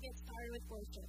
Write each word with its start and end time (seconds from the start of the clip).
get 0.00 0.16
started 0.16 0.52
with 0.52 0.62
worship. 0.70 1.08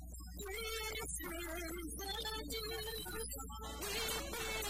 Thank 1.23 1.35
you. 4.55 4.60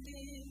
These 0.00 0.41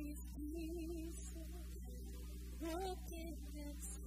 pieces 0.00 0.26
broken 2.60 3.36
inside. 3.54 3.99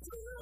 Thank. 0.00 0.41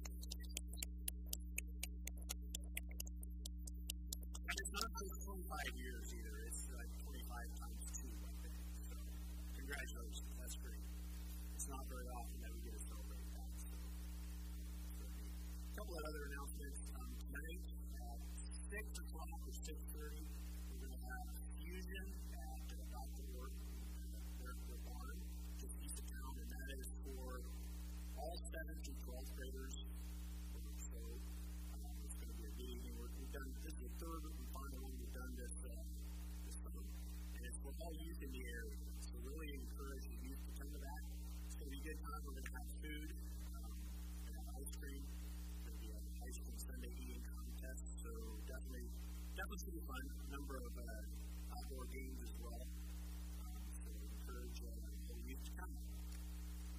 6 18.93 18.99
o'clock 19.07 19.29
or 19.47 19.51
6.30, 19.51 20.30
to 49.51 49.67
be 49.67 49.83
fun. 49.83 50.03
A 50.15 50.27
number 50.31 50.55
of 50.63 50.71
uh, 50.79 51.51
outdoor 51.51 51.83
games 51.91 52.19
as 52.23 52.33
well. 52.39 52.63
Um, 53.43 53.63
so 53.83 53.89
encourage 53.91 54.59
uh, 54.63 55.15
youth 55.27 55.43
to 55.43 55.51
come. 55.59 55.73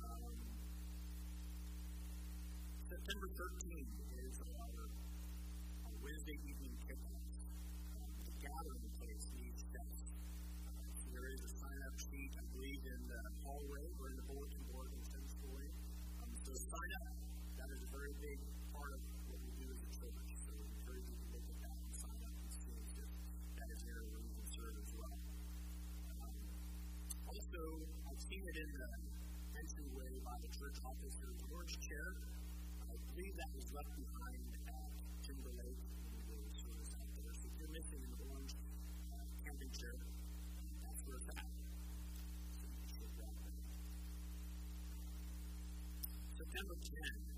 Um, 0.01 0.35
September 2.89 3.29
13th 3.29 3.93
is 4.25 4.35
our, 4.41 4.77
our 5.85 5.97
Wednesday 6.01 6.39
evening 6.49 6.75
kickoff. 6.89 7.29
Um, 7.93 8.11
the 8.25 8.35
gathering 8.41 8.89
place 8.97 9.27
needs 9.37 9.61
steps 9.69 10.01
there 11.13 11.29
is 11.29 11.45
a 11.45 11.53
sign-up 11.61 11.97
sheet, 12.09 12.33
I 12.41 12.45
believe, 12.57 12.83
in 12.89 13.01
the 13.05 13.23
hallway 13.45 13.85
or 14.01 14.05
in 14.09 14.17
the 14.17 14.27
bulletin 14.33 14.65
board 14.73 14.89
in 14.97 15.01
Sense 15.13 15.31
Story. 15.45 15.69
Um, 16.25 16.33
so 16.41 16.51
sign 16.57 16.91
up. 17.05 17.13
That 17.61 17.69
is 17.69 17.81
a 17.85 17.91
very 17.93 18.17
big 18.17 18.39
part 18.73 18.97
of 18.97 19.01
what 19.29 19.41
we 19.45 19.53
do 19.61 19.69
as 19.69 19.81
a 19.85 19.91
church. 19.93 20.32
So 27.53 27.61
I've 28.09 28.23
seen 28.33 28.41
it 28.49 28.57
in 28.57 28.71
the 28.73 28.89
entryway 29.61 30.13
by 30.25 30.37
the 30.41 30.49
church 30.57 30.79
office. 30.89 31.13
There's 31.21 31.37
an 31.37 31.53
orange 31.53 31.77
chair. 31.85 32.17
I 32.89 32.97
believe 33.13 33.37
that 33.37 33.53
was 33.53 33.69
left 33.77 33.93
behind 33.93 34.41
at 34.73 34.89
Timberlake 35.21 35.81
when 36.17 36.25
they 36.33 36.41
service 36.57 36.97
out 36.97 37.13
there. 37.13 37.33
So 37.37 37.53
if 37.53 37.55
you're 37.61 37.75
missing 37.77 38.01
an 38.09 38.15
orange 38.25 38.57
uh, 38.57 39.21
camping 39.45 39.69
chair, 39.69 40.01
that's 40.81 41.01
where 41.05 41.21
it's 41.21 41.29
at. 41.29 41.45
September 46.33 46.77
10th. 46.81 47.32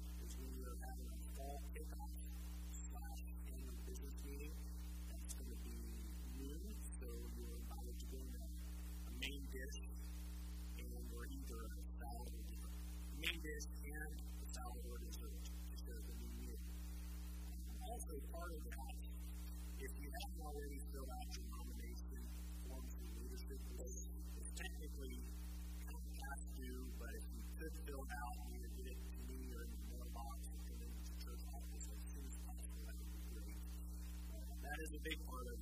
Technically 24.55 25.19
kind 25.83 25.99
of 25.99 26.05
past 26.15 26.47
due, 26.55 26.83
but 26.99 27.11
if 27.11 27.27
you 27.35 27.43
could 27.59 27.75
fill 27.87 28.03
it 28.07 28.13
out, 28.15 28.35
either 28.55 28.71
get 28.79 28.87
it 28.87 28.99
to 29.03 29.21
me 29.27 29.41
or 29.51 29.61
in 29.67 29.71
the 29.75 29.83
mailbox 29.91 30.39
or 30.55 30.59
come 30.71 30.81
into 30.83 31.03
the 31.11 31.17
church 31.19 31.43
office 31.51 31.87
as 31.91 32.03
soon 32.07 32.25
as 32.27 32.37
possible, 32.47 32.83
that 32.87 32.95
would 32.95 33.13
be 33.15 33.23
great. 33.35 33.63
Uh, 34.31 34.55
that 34.63 34.79
is 34.79 34.91
a 34.95 35.03
big 35.03 35.19
part 35.27 35.47
of 35.51 35.59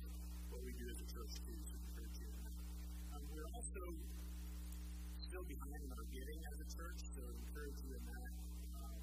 what 0.53 0.61
we 0.61 0.71
do 0.77 0.85
as 0.93 0.99
a 1.01 1.07
church, 1.09 1.33
too, 1.41 1.57
so 1.65 1.73
encourage 1.73 2.17
you. 2.21 2.31
Um, 3.13 3.23
we're 3.33 3.49
also 3.57 3.81
still 5.17 5.45
behind 5.49 5.81
in 5.81 5.89
our 5.89 6.05
giving 6.13 6.39
as 6.53 6.57
a 6.61 6.67
church, 6.77 6.99
so 7.17 7.21
encourage 7.25 7.79
you 7.81 7.91
in 7.97 8.03
that. 8.05 8.31
Um, 8.77 9.01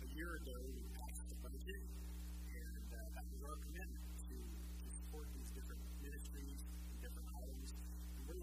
a 0.00 0.08
year 0.16 0.30
ago, 0.40 0.56
we 0.72 0.84
passed 0.96 1.28
the 1.28 1.38
budget, 1.44 1.82
and 2.48 2.84
uh, 2.88 2.98
that 3.12 3.24
was 3.28 3.40
our 3.44 3.58
commitment 3.60 3.99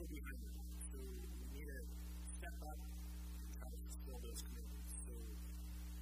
So 0.07 0.97
we 1.03 1.43
need 1.51 1.67
to 1.67 1.79
step 2.31 2.55
up 2.63 2.79
and 2.79 3.47
try 3.59 3.67
to 3.67 3.79
fulfill 3.91 4.19
those 4.23 4.39
commitments. 4.39 4.93
So, 5.03 5.11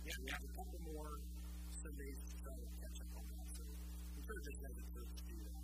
yeah, 0.06 0.18
we 0.22 0.30
have 0.30 0.44
a 0.46 0.52
couple 0.54 0.80
more 0.94 1.18
Sundays 1.74 2.20
to 2.22 2.34
try 2.38 2.54
to 2.54 2.68
catch 2.86 2.98
up 3.02 3.12
on 3.18 3.26
that. 3.34 3.48
So, 3.58 3.63
encourage 3.65 4.48
us 4.54 4.60
as 4.62 4.76
a 4.78 4.86
church 4.94 5.12
to 5.18 5.24
do 5.26 5.38
that. 5.50 5.63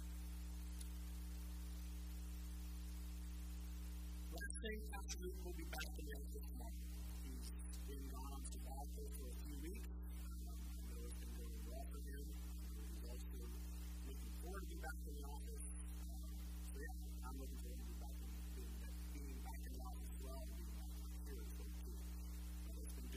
Last 4.34 4.56
thing, 4.66 4.80
Pastor 4.90 5.18
Luke 5.22 5.40
will 5.46 5.54
be 5.54 5.68
back 5.70 5.90
in 6.02 6.06
the 6.10 6.16
office 6.18 6.46
tomorrow. 6.50 6.82
He's 7.22 7.50
been 7.86 8.06
gone 8.10 8.32
on 8.34 8.42
sabbatical 8.50 9.06
for 9.14 9.26
a 9.30 9.36
few 9.46 9.58
weeks. 9.62 9.90
Um, 10.26 10.58
I 10.82 10.84
know 10.90 11.02
it's 11.06 11.20
been 11.22 11.36
going 11.38 11.62
well 11.70 11.86
for 11.94 12.00
him. 12.02 12.26
He's 12.90 13.06
also 13.06 13.40
looking 14.10 14.34
forward 14.42 14.62
to 14.66 14.68
being 14.74 14.82
back 14.82 15.00
in 15.06 15.14
the 15.22 15.26
office. 15.30 15.71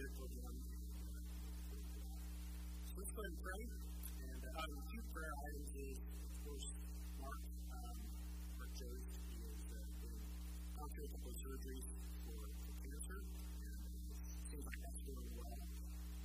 For 0.05 0.29
him. 0.29 0.55
So 2.85 2.93
let's 3.01 3.13
go 3.17 3.23
and 3.25 3.37
pray. 3.41 3.63
And 4.21 4.41
uh, 4.45 4.61
um, 4.61 4.73
two 4.93 5.03
prayer 5.17 5.33
items 5.49 5.71
is, 5.81 5.97
of 6.05 6.35
course, 6.45 6.69
Mark. 7.17 7.41
Um, 7.73 7.97
Mark 8.61 8.71
Jones, 8.77 9.07
he 9.33 9.37
has 9.49 9.63
uh, 9.73 9.81
been 10.05 10.21
gone 10.77 10.91
through 10.93 11.07
a 11.09 11.13
couple 11.17 11.31
of 11.33 11.39
surgeries 11.41 11.89
for, 12.29 12.39
for 12.69 12.75
cancer, 12.85 13.19
and 13.65 13.81
it 14.13 14.19
seems 14.45 14.65
like 14.69 14.81
that's 14.85 15.03
going 15.09 15.31
well. 15.41 15.61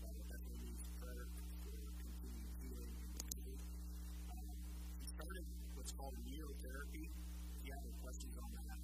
But 0.04 0.12
it 0.20 0.26
definitely 0.28 0.62
needs 0.76 0.84
prayer 1.00 1.26
for 1.64 1.78
continued 2.04 2.52
healing 2.60 2.92
and 3.00 3.12
recovery. 3.16 3.60
Um, 4.28 4.56
he 5.00 5.06
started 5.08 5.46
what's 5.80 5.94
called 5.96 6.16
neurotherapy. 6.28 7.06
If 7.08 7.62
you 7.64 7.72
have 7.72 7.84
any 7.88 7.96
questions 8.04 8.36
on 8.44 8.50
that, 8.60 8.80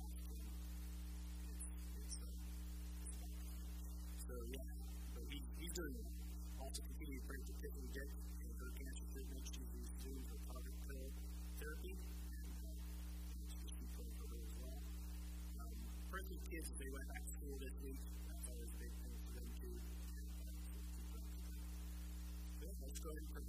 so 4.27 4.33
yeah, 4.49 4.74
doing 5.75 5.91
well. 5.99 6.15
Also 6.63 6.79
continue 6.87 7.19
to 7.19 7.25
pray 7.27 7.35
for 7.43 7.51
Tiffany 7.59 7.91
Dick 7.91 8.07
and 8.07 8.47
her 8.63 8.71
cancer 8.79 9.03
treatment. 9.11 9.43
She's 9.43 9.91
doing 9.99 10.23
her 10.31 10.39
target 10.47 10.71
pill 10.87 11.03
therapy. 11.59 11.91
And 12.31 12.55
uh. 12.63 12.71
Um, 15.59 15.75
kids 16.47 16.71
they 16.79 16.87
went 16.95 17.03
back 17.11 17.19
to 17.27 17.31
school 17.35 17.59
this 17.59 17.75
week. 17.83 17.99
That's 18.23 18.47
always 18.47 18.71
a 18.71 18.79
big 18.79 18.93
thing 19.03 19.19
for 19.27 19.35
them 19.35 19.49
too. 19.59 19.75
Uh, 20.15 20.63
so 20.63 20.79
let's 22.79 22.99
go 23.03 23.11
ahead 23.11 23.19
and 23.19 23.31
pray. 23.35 23.43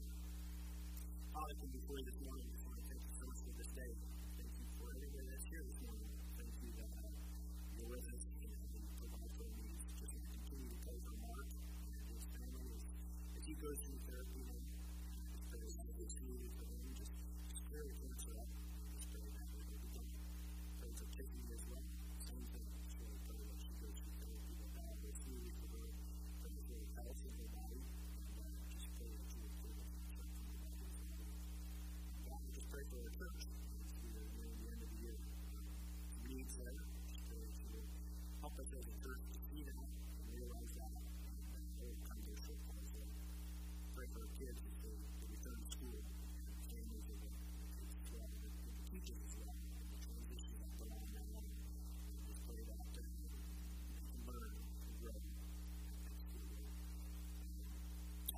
Father, 1.30 1.54
come 1.62 1.70
before 1.78 1.94
you 1.94 2.06
this 2.10 2.20
morning. 2.26 2.46
Just 2.50 2.66
want 2.66 2.82
to 2.82 2.86
thank 2.90 3.02
you 3.06 3.14
so 3.22 3.24
much 3.30 3.38
for 3.46 3.54
this 3.54 3.70
day. 3.70 3.92
Thank 4.34 4.50
you 4.58 4.66
for 4.82 4.90
everybody 4.98 5.30
that's 5.30 5.46
here 5.46 5.62
this 5.62 5.78
morning. 5.78 6.10
Thank 6.42 6.54
you 6.58 6.74
that 6.74 6.90
uh, 6.90 7.06
you're 7.78 7.86
with 7.86 8.06
us 8.10 8.25
goes 13.60 13.80
through 13.80 14.00
therapy 14.04 14.44
and 14.52 14.60
experiences 15.32 15.80
the 15.88 15.96
disease 15.96 16.52
and 16.60 16.68
then 16.68 16.84
just 16.92 17.12
very 17.72 17.92
cancer 17.96 18.36
up, 18.36 18.48
it's 18.94 19.08
very 19.08 19.32
happy 19.40 19.60
to 19.64 19.76
be 19.80 19.88
done. 19.96 20.12
So 20.80 20.84
it's 20.92 21.00
a 21.00 21.08
taking 21.16 21.44
as 21.52 21.64
well. 21.72 21.95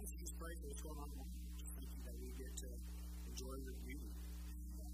And 0.09 0.18
just 0.21 0.35
pray 0.40 0.55
for 0.57 0.66
what's 0.73 0.81
going 0.81 0.99
on 0.99 1.11
now. 1.12 1.29
Just 1.61 1.73
thank 1.77 1.90
you 1.92 2.03
that 2.09 2.16
we 2.16 2.29
get 2.40 2.53
to 2.64 2.68
enjoy 3.29 3.55
your 3.61 3.77
beauty 3.85 4.12
and 4.49 4.81
uh, 4.81 4.88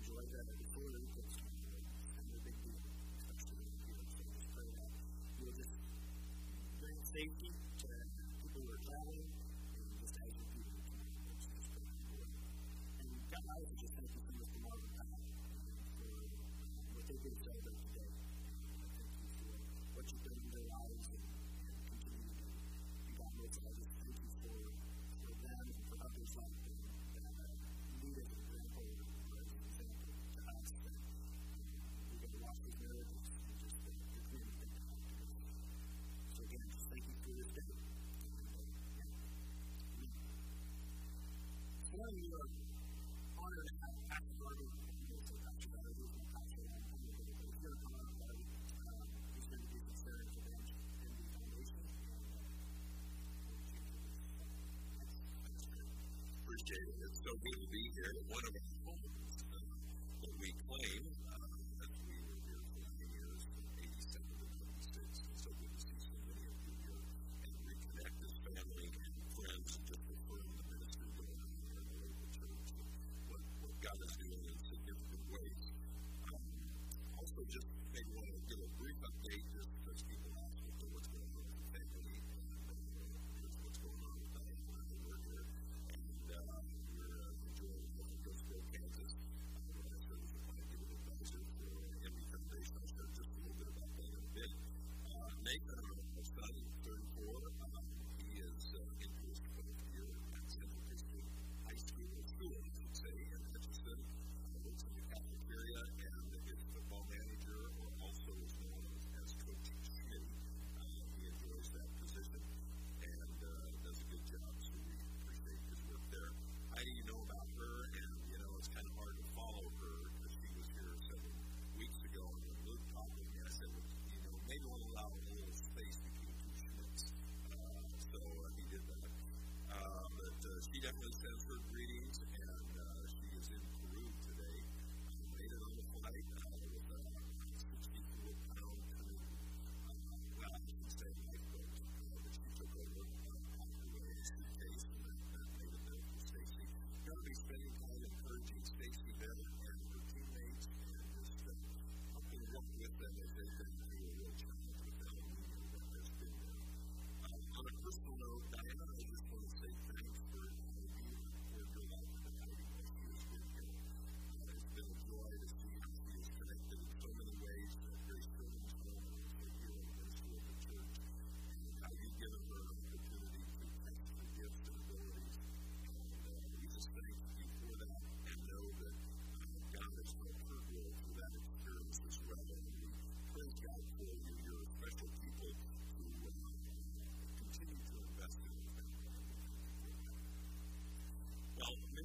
enjoy 0.00 0.22
the, 0.32 0.40
the 0.40 0.66
full 0.72 0.88
eclipse 0.88 1.36
time. 1.36 1.52
It's 2.00 2.12
kind 2.16 2.28
of 2.32 2.34
a 2.40 2.42
big 2.48 2.56
deal, 2.64 2.80
especially. 3.20 3.60
So 4.16 4.22
just 4.32 4.48
pray 4.56 4.68
that 4.72 4.90
you'll 5.36 5.52
just 5.52 5.74
bring 6.80 6.98
safety 7.04 7.50
to 7.52 7.88
people 8.40 8.60
who 8.64 8.70
are 8.72 8.82
traveling 8.88 9.28
and 9.28 9.86
just 10.00 10.16
as 10.16 10.30
your 10.32 10.48
people 10.56 10.80
can 10.80 11.00
just 11.36 11.68
pray 11.76 11.84
that 11.84 12.00
you. 12.08 12.24
And 13.04 13.08
God, 13.28 13.44
I 13.44 13.54
also 13.60 13.76
just 13.76 13.94
thank 14.00 14.10
you 14.16 14.22
so 14.24 14.32
much 14.32 14.48
for 14.48 16.16
what 16.96 17.04
they've 17.04 17.20
been 17.20 17.36
celebrating 17.36 17.53
it. 56.72 56.88
It's 57.04 57.20
so 57.24 57.32
good 57.36 57.58
to 57.60 57.68
be 57.68 57.82
here. 57.94 58.12
One 58.28 58.44
of 58.48 58.54
our 58.56 59.13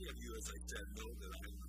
of 0.09 0.17
you, 0.23 0.33
as 0.37 0.49
I 0.49 0.57
said, 0.65 0.85
know 0.97 1.09
that 1.21 1.31
I 1.33 1.37
am 1.45 1.68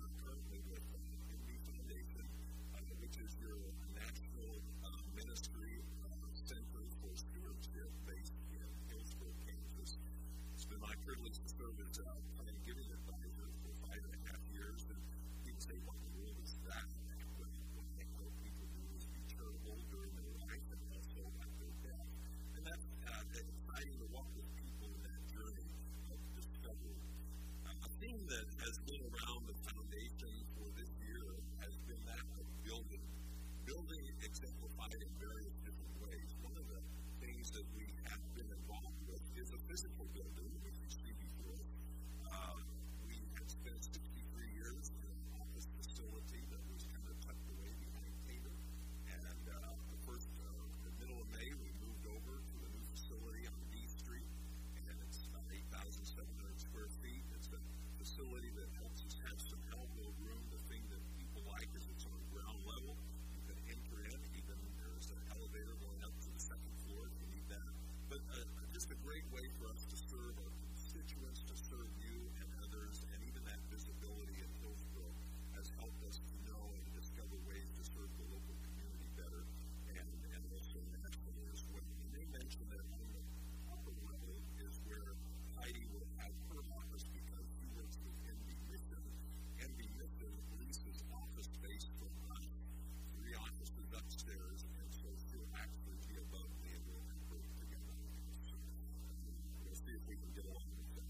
we 100.11 100.19
can 100.19 100.35
get 100.35 100.43
along 100.43 100.67
with 100.75 100.91
them. 100.91 101.07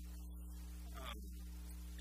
Um, 0.93 1.17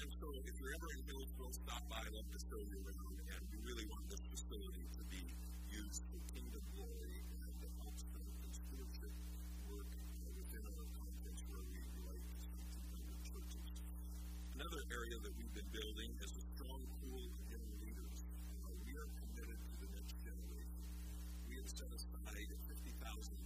and 0.04 0.08
so 0.20 0.28
if 0.44 0.52
you're 0.60 0.74
ever 0.76 0.88
in 0.92 1.00
Hillsville, 1.08 1.54
stop 1.64 1.80
by, 1.88 2.04
let 2.12 2.28
us 2.28 2.44
show 2.44 2.60
you 2.60 2.76
around, 2.76 3.16
and 3.24 3.40
we 3.48 3.56
really 3.64 3.88
want 3.88 4.04
this 4.12 4.20
facility 4.28 4.84
to 4.84 5.02
be 5.08 5.24
used 5.72 6.04
for 6.12 6.20
kingdom 6.36 6.60
glory 6.76 7.24
and 7.40 7.52
to 7.64 7.66
help 7.80 7.96
serve 7.96 8.36
and 8.44 8.52
stewardship 8.52 9.12
work 9.64 9.88
within 10.36 10.60
our 10.76 10.84
context 11.00 11.40
where 11.48 11.64
we 11.72 11.80
relate 12.04 12.20
to 12.20 12.48
1,500 12.68 13.32
churches. 13.32 13.68
Another 14.60 14.84
area 14.92 15.16
that 15.24 15.32
we've 15.40 15.56
been 15.56 15.72
building 15.72 16.12
is 16.20 16.36
a 16.36 16.44
strong 16.52 16.84
pool 17.00 17.24
of 17.32 17.44
young 17.48 17.68
leaders. 17.80 18.28
Uh, 18.60 18.76
we 18.84 18.92
are 19.00 19.08
committed 19.24 19.56
to 19.56 19.74
the 19.80 19.88
next 19.96 20.20
generation. 20.20 20.84
We 21.48 21.64
have 21.64 21.70
set 21.72 21.88
aside 21.96 22.52
$50,000 22.68 23.40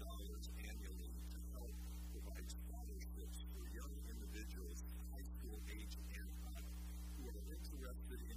engage 5.74 5.98
anybody 6.14 6.62
who 7.18 7.26
are 7.26 7.42
interested 7.50 8.20
in 8.30 8.33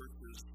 churches 0.00 0.49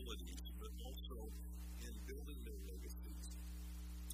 abilities, 0.00 0.48
but 0.56 0.72
also 0.80 1.28
in 1.84 1.92
building 2.08 2.40
their 2.48 2.56
legacies. 2.72 3.36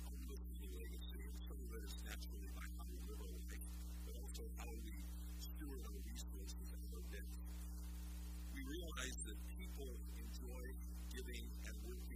I'm 0.02 0.18
looking 0.26 0.58
at 0.58 0.70
legacy, 0.74 1.22
and 1.22 1.38
some 1.46 1.58
of 1.62 1.68
that 1.70 1.82
is 1.86 1.94
naturally 2.02 2.50
by 2.58 2.66
how 2.74 2.86
we 2.90 2.98
live 3.06 3.22
our 3.22 3.36
life, 3.46 3.66
but 4.02 4.14
also 4.18 4.42
how 4.58 4.66
we 4.82 4.98
steward 5.38 5.86
our 5.86 6.00
resources 6.10 6.74
and 6.74 6.82
our 6.90 7.02
debt. 7.14 7.30
We 8.50 8.66
realize 8.66 9.18
that 9.30 9.38
people 9.54 9.94
enjoy 10.18 10.74
giving 11.14 11.46
and 11.70 11.74
working 11.86 12.15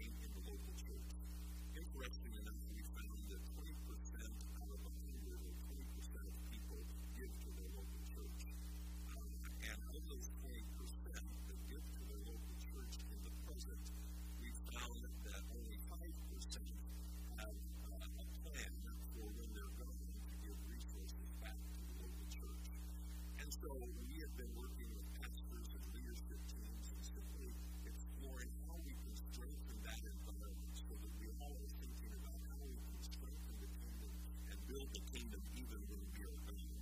So 23.61 23.69
we 24.09 24.19
have 24.25 24.35
been 24.41 24.51
working 24.57 24.89
with 24.97 25.07
pastors 25.21 25.69
and 25.77 25.85
leadership 25.95 26.41
teams 26.49 26.91
and 26.97 27.03
simply 27.05 27.53
exploring 27.87 28.49
how 28.67 28.75
we 28.83 28.97
can 29.05 29.15
strengthen 29.15 29.77
that 29.85 30.01
environment 30.03 30.73
so 30.75 30.97
that 30.97 31.13
we 31.21 31.29
all 31.39 31.55
are 31.61 31.73
thinking 31.79 32.11
about 32.17 32.41
how 32.49 32.65
we 32.65 32.81
can 32.91 33.03
strengthen 33.05 33.57
the 33.61 33.71
kingdom 33.77 34.13
and 34.51 34.57
build 34.67 34.89
the 34.97 35.05
kingdom 35.13 35.41
even 35.53 35.81
when 35.93 36.03
we 36.17 36.25
are 36.25 36.41
gone. 36.49 36.73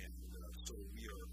And 0.00 0.14
uh, 0.34 0.48
so 0.56 0.74
we 0.96 1.04
are 1.12 1.23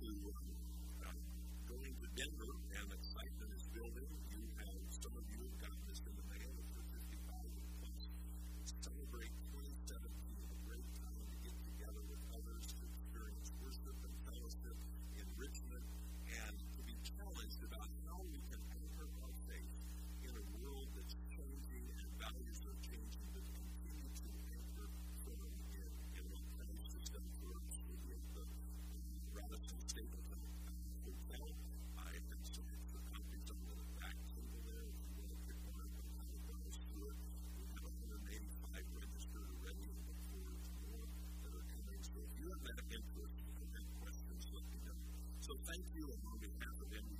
to 0.00 0.34
uh, 1.04 1.12
going 1.68 1.94
to 2.00 2.06
Denver. 2.16 2.59
that 42.58 42.80
So 45.40 45.54
thank 45.66 45.84
you 45.94 46.06
on 46.26 46.38
behalf 46.40 46.76
of 46.82 46.88
MD 46.90 47.19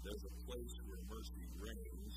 There's 0.00 0.24
a 0.24 0.34
place 0.48 0.74
where 0.88 1.02
mercy 1.12 1.44
reigns 1.60 2.14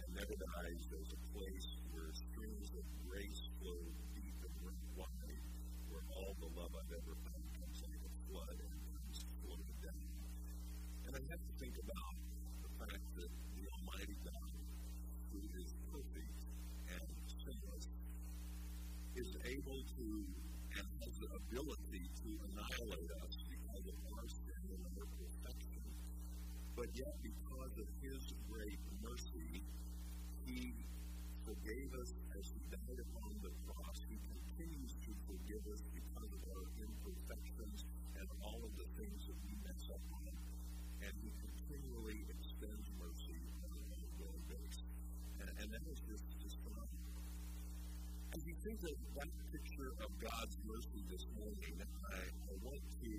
and 0.00 0.08
never 0.16 0.36
dies. 0.40 0.80
There's 0.88 1.12
a 1.12 1.22
place 1.36 1.68
where 1.92 2.08
streams 2.08 2.68
of 2.72 2.84
grace 3.04 3.42
flow 3.60 3.82
deep 4.16 4.38
and 4.40 4.56
wide, 4.96 5.44
where 5.92 6.06
all 6.16 6.32
the 6.40 6.50
love 6.56 6.72
I've 6.72 6.94
ever 6.96 7.14
found 7.28 7.44
comes 7.60 7.78
like 7.84 8.02
a 8.08 8.12
flood 8.24 8.56
and 8.56 8.72
comes 8.88 9.18
flowing 9.44 9.76
down. 9.84 10.08
And 11.04 11.12
I 11.12 11.22
have 11.28 11.42
to 11.44 11.52
think 11.60 11.76
about 11.76 12.14
the 12.64 12.70
fact 12.80 13.04
that 13.20 13.30
the 13.52 13.64
Almighty 13.68 14.16
God, 14.24 14.52
who 15.28 15.40
is 15.60 15.68
perfect 15.92 16.40
and 16.88 17.04
sinless, 17.36 17.86
is 19.12 19.30
able 19.44 19.80
to 19.92 20.06
and 20.72 20.88
has 21.04 21.14
the 21.20 21.30
ability 21.36 22.04
to 22.16 22.28
annihilate 22.48 23.12
us 23.28 23.34
because 23.44 23.84
of 23.92 23.96
our 24.08 24.24
sin 24.24 24.62
and 24.72 24.84
our 24.88 25.08
perfection. 25.20 25.65
But 26.76 26.92
yet, 26.92 27.16
because 27.24 27.72
of 27.80 27.88
His 28.04 28.36
great 28.52 28.76
mercy, 29.00 29.64
He 30.44 30.76
forgave 31.48 31.88
us 31.96 32.12
as 32.36 32.52
He 32.52 32.60
died 32.68 33.00
upon 33.00 33.32
the 33.40 33.48
cross. 33.64 34.04
He 34.04 34.20
continues 34.28 34.92
to 35.08 35.10
forgive 35.24 35.64
us 35.72 35.80
because 35.88 36.30
of 36.36 36.42
our 36.52 36.68
imperfections 36.76 37.88
and 38.20 38.28
all 38.44 38.60
of 38.60 38.76
the 38.76 38.84
things 39.00 39.24
that 39.24 39.38
we 39.48 39.56
mess 39.64 39.88
up 39.88 40.04
on. 40.20 40.28
And 41.00 41.12
He 41.24 41.32
continually 41.40 42.28
extends 42.28 42.92
mercy 43.00 43.40
on 43.64 43.72
an 43.72 43.88
ongoing 43.96 44.44
basis. 44.44 44.84
And, 45.40 45.48
and 45.56 45.68
that 45.72 45.84
is 45.88 46.04
just, 46.04 46.28
phenomenal. 46.60 47.08
As 48.36 48.44
you 48.44 48.52
think 48.60 48.84
of 48.84 48.96
that 49.16 49.32
picture 49.48 49.96
of 50.04 50.12
God's 50.20 50.56
mercy 50.68 51.00
this 51.08 51.24
morning, 51.40 51.80
I, 52.12 52.20
I 52.20 52.54
want 52.60 52.84
to 53.00 53.12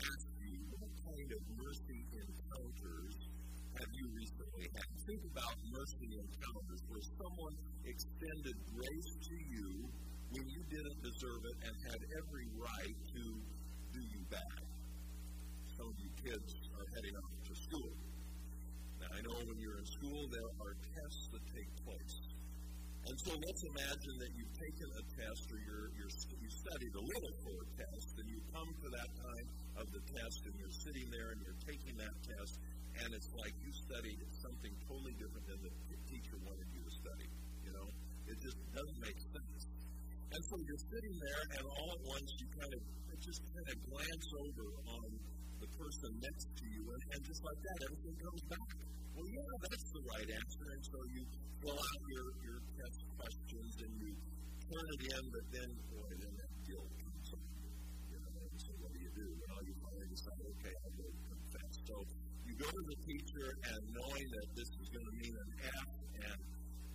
ask 0.00 0.24
you 0.40 0.64
what 0.80 0.88
kind 1.04 1.28
of 1.28 1.40
mercy 1.60 2.08
encounters 2.50 3.14
have 3.78 3.92
you 3.94 4.06
recently 4.12 4.66
had? 4.74 4.90
Think 5.06 5.22
about 5.30 5.54
mercy 5.70 6.10
encounters 6.10 6.82
where 6.90 7.04
someone 7.16 7.54
extended 7.86 8.56
grace 8.74 9.12
to 9.24 9.36
you 9.38 9.88
when 10.34 10.44
you 10.50 10.62
didn't 10.68 11.00
deserve 11.02 11.42
it 11.46 11.56
and 11.64 11.74
had 11.88 12.00
every 12.18 12.46
right 12.58 12.98
to 13.14 13.22
do 13.94 14.02
you 14.02 14.22
bad. 14.30 14.62
Some 15.78 15.88
of 15.88 15.96
you 15.96 16.10
kids 16.20 16.50
are 16.76 16.86
heading 16.94 17.14
off 17.16 17.34
to 17.48 17.54
school. 17.56 17.94
Now, 19.00 19.10
I 19.16 19.20
know 19.24 19.38
when 19.48 19.58
you're 19.58 19.78
in 19.80 19.88
school, 19.88 20.28
there 20.28 20.50
are 20.60 20.74
tests 20.92 21.24
that 21.32 21.44
take 21.56 21.70
place. 21.86 22.16
And 23.08 23.16
so 23.16 23.32
let's 23.32 23.62
imagine 23.64 24.16
that 24.20 24.32
you've 24.36 24.56
taken 24.60 24.88
a 24.92 25.04
test 25.16 25.48
or 25.48 25.58
you're, 25.64 25.88
you're, 25.96 26.12
you 26.12 26.50
studied 26.52 26.94
a 26.94 27.00
little 27.00 27.34
for 27.48 27.56
a 27.64 27.68
test, 27.80 28.12
and 28.20 28.28
you 28.28 28.38
come 28.52 28.68
to 28.68 28.88
that 28.92 29.10
time 29.24 29.46
of 29.78 29.86
the 29.90 30.02
test 30.02 30.38
and 30.46 30.54
you're 30.58 30.76
sitting 30.82 31.06
there 31.10 31.28
and 31.34 31.38
you're 31.44 31.60
taking 31.66 31.94
that 32.00 32.14
test, 32.24 32.54
and 32.98 33.08
it's 33.14 33.30
like 33.38 33.54
you 33.62 33.70
studied 33.86 34.18
something 34.42 34.74
totally 34.88 35.14
different 35.14 35.46
than 35.46 35.60
the 35.62 35.98
teacher 36.10 36.36
wanted 36.42 36.68
you 36.74 36.82
to 36.82 36.92
study. 36.92 37.28
You 37.62 37.72
know, 37.74 37.86
it 38.26 38.36
just 38.42 38.58
doesn't 38.74 39.00
make 39.00 39.18
sense. 39.18 39.62
And 40.30 40.42
so 40.46 40.54
you're 40.62 40.84
sitting 40.86 41.16
there, 41.18 41.42
and 41.58 41.64
all 41.66 41.90
at 41.90 42.02
once 42.06 42.28
you 42.38 42.46
kind 42.54 42.72
of 42.74 42.82
just 43.20 43.42
kind 43.50 43.68
of 43.68 43.76
glance 43.90 44.28
over 44.40 44.66
on 44.96 45.08
the 45.60 45.68
person 45.76 46.10
next 46.22 46.46
to 46.56 46.64
you, 46.70 46.82
and, 46.86 47.02
and 47.12 47.20
just 47.26 47.42
like 47.44 47.60
that, 47.60 47.78
everything 47.90 48.16
comes 48.16 48.42
back. 48.48 48.70
Well, 49.10 49.28
yeah, 49.28 49.52
that's 49.68 49.88
the 49.90 50.02
right 50.06 50.28
answer. 50.30 50.66
And 50.70 50.82
so 50.86 50.98
you 51.10 51.22
fill 51.60 51.76
out 51.76 52.02
your, 52.14 52.26
your 52.46 52.58
test 52.78 53.00
questions 53.18 53.72
and 53.84 53.92
you 54.00 54.10
turn 54.70 54.86
it 54.86 55.02
in, 55.10 55.22
but 55.34 55.46
then, 55.50 55.70
boy, 55.90 56.10
then 56.14 56.32
that 56.40 56.52
guilt 56.64 57.09
do 59.20 59.28
you 59.28 59.36
do? 59.36 59.54
You 59.68 59.74
finally 59.84 60.08
decide, 60.08 60.40
okay, 60.40 60.74
I'll 60.80 60.96
go 60.96 61.08
confess. 61.28 61.72
So 61.84 61.94
you 62.48 62.54
go 62.56 62.68
to 62.72 62.82
the 62.88 62.98
teacher 63.04 63.46
and 63.68 63.80
knowing 63.92 64.26
that 64.32 64.46
this 64.56 64.70
is 64.80 64.88
going 64.88 65.04
to 65.04 65.16
mean 65.20 65.34
an 65.36 65.50
F, 65.60 65.88
and, 66.24 66.38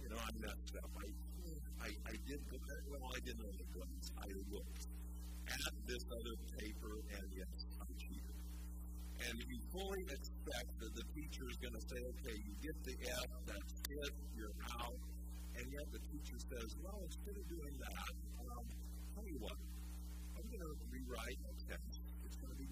you 0.01 0.07
know, 0.09 0.17
I 0.17 0.29
messed 0.41 0.73
up. 0.81 0.89
I, 0.97 1.07
I, 1.85 1.89
I 1.93 2.15
did, 2.25 2.39
well, 2.49 3.05
I 3.13 3.19
didn't 3.21 3.45
only 3.45 3.67
glance. 3.69 4.07
I 4.17 4.27
looked 4.49 4.83
at 5.45 5.73
this 5.85 6.03
other 6.09 6.35
paper, 6.57 6.93
and 7.13 7.25
yes, 7.29 7.55
I 7.77 7.85
cheated. 8.01 8.37
And 9.15 9.35
you 9.37 9.57
fully 9.71 10.03
expect 10.09 10.69
that 10.81 10.91
the 10.97 11.05
teacher 11.13 11.45
is 11.47 11.57
going 11.61 11.77
to 11.77 11.83
say, 11.87 11.99
okay, 12.01 12.35
you 12.35 12.53
get 12.59 12.77
the 12.83 12.95
F, 13.05 13.29
that's 13.47 13.75
it, 13.85 14.13
you're 14.35 14.57
out. 14.81 14.99
And 15.55 15.65
yet 15.71 15.87
the 15.93 16.01
teacher 16.11 16.35
says, 16.35 16.69
well, 16.83 16.99
instead 16.99 17.37
of 17.37 17.45
doing 17.47 17.75
that, 17.79 18.11
um, 18.43 18.65
tell 19.15 19.23
you 19.23 19.39
what, 19.39 19.55
I'm 20.35 20.47
going 20.51 20.65
to 20.67 20.73
rewrite 20.91 21.39
a 21.47 21.53
test. 21.71 21.94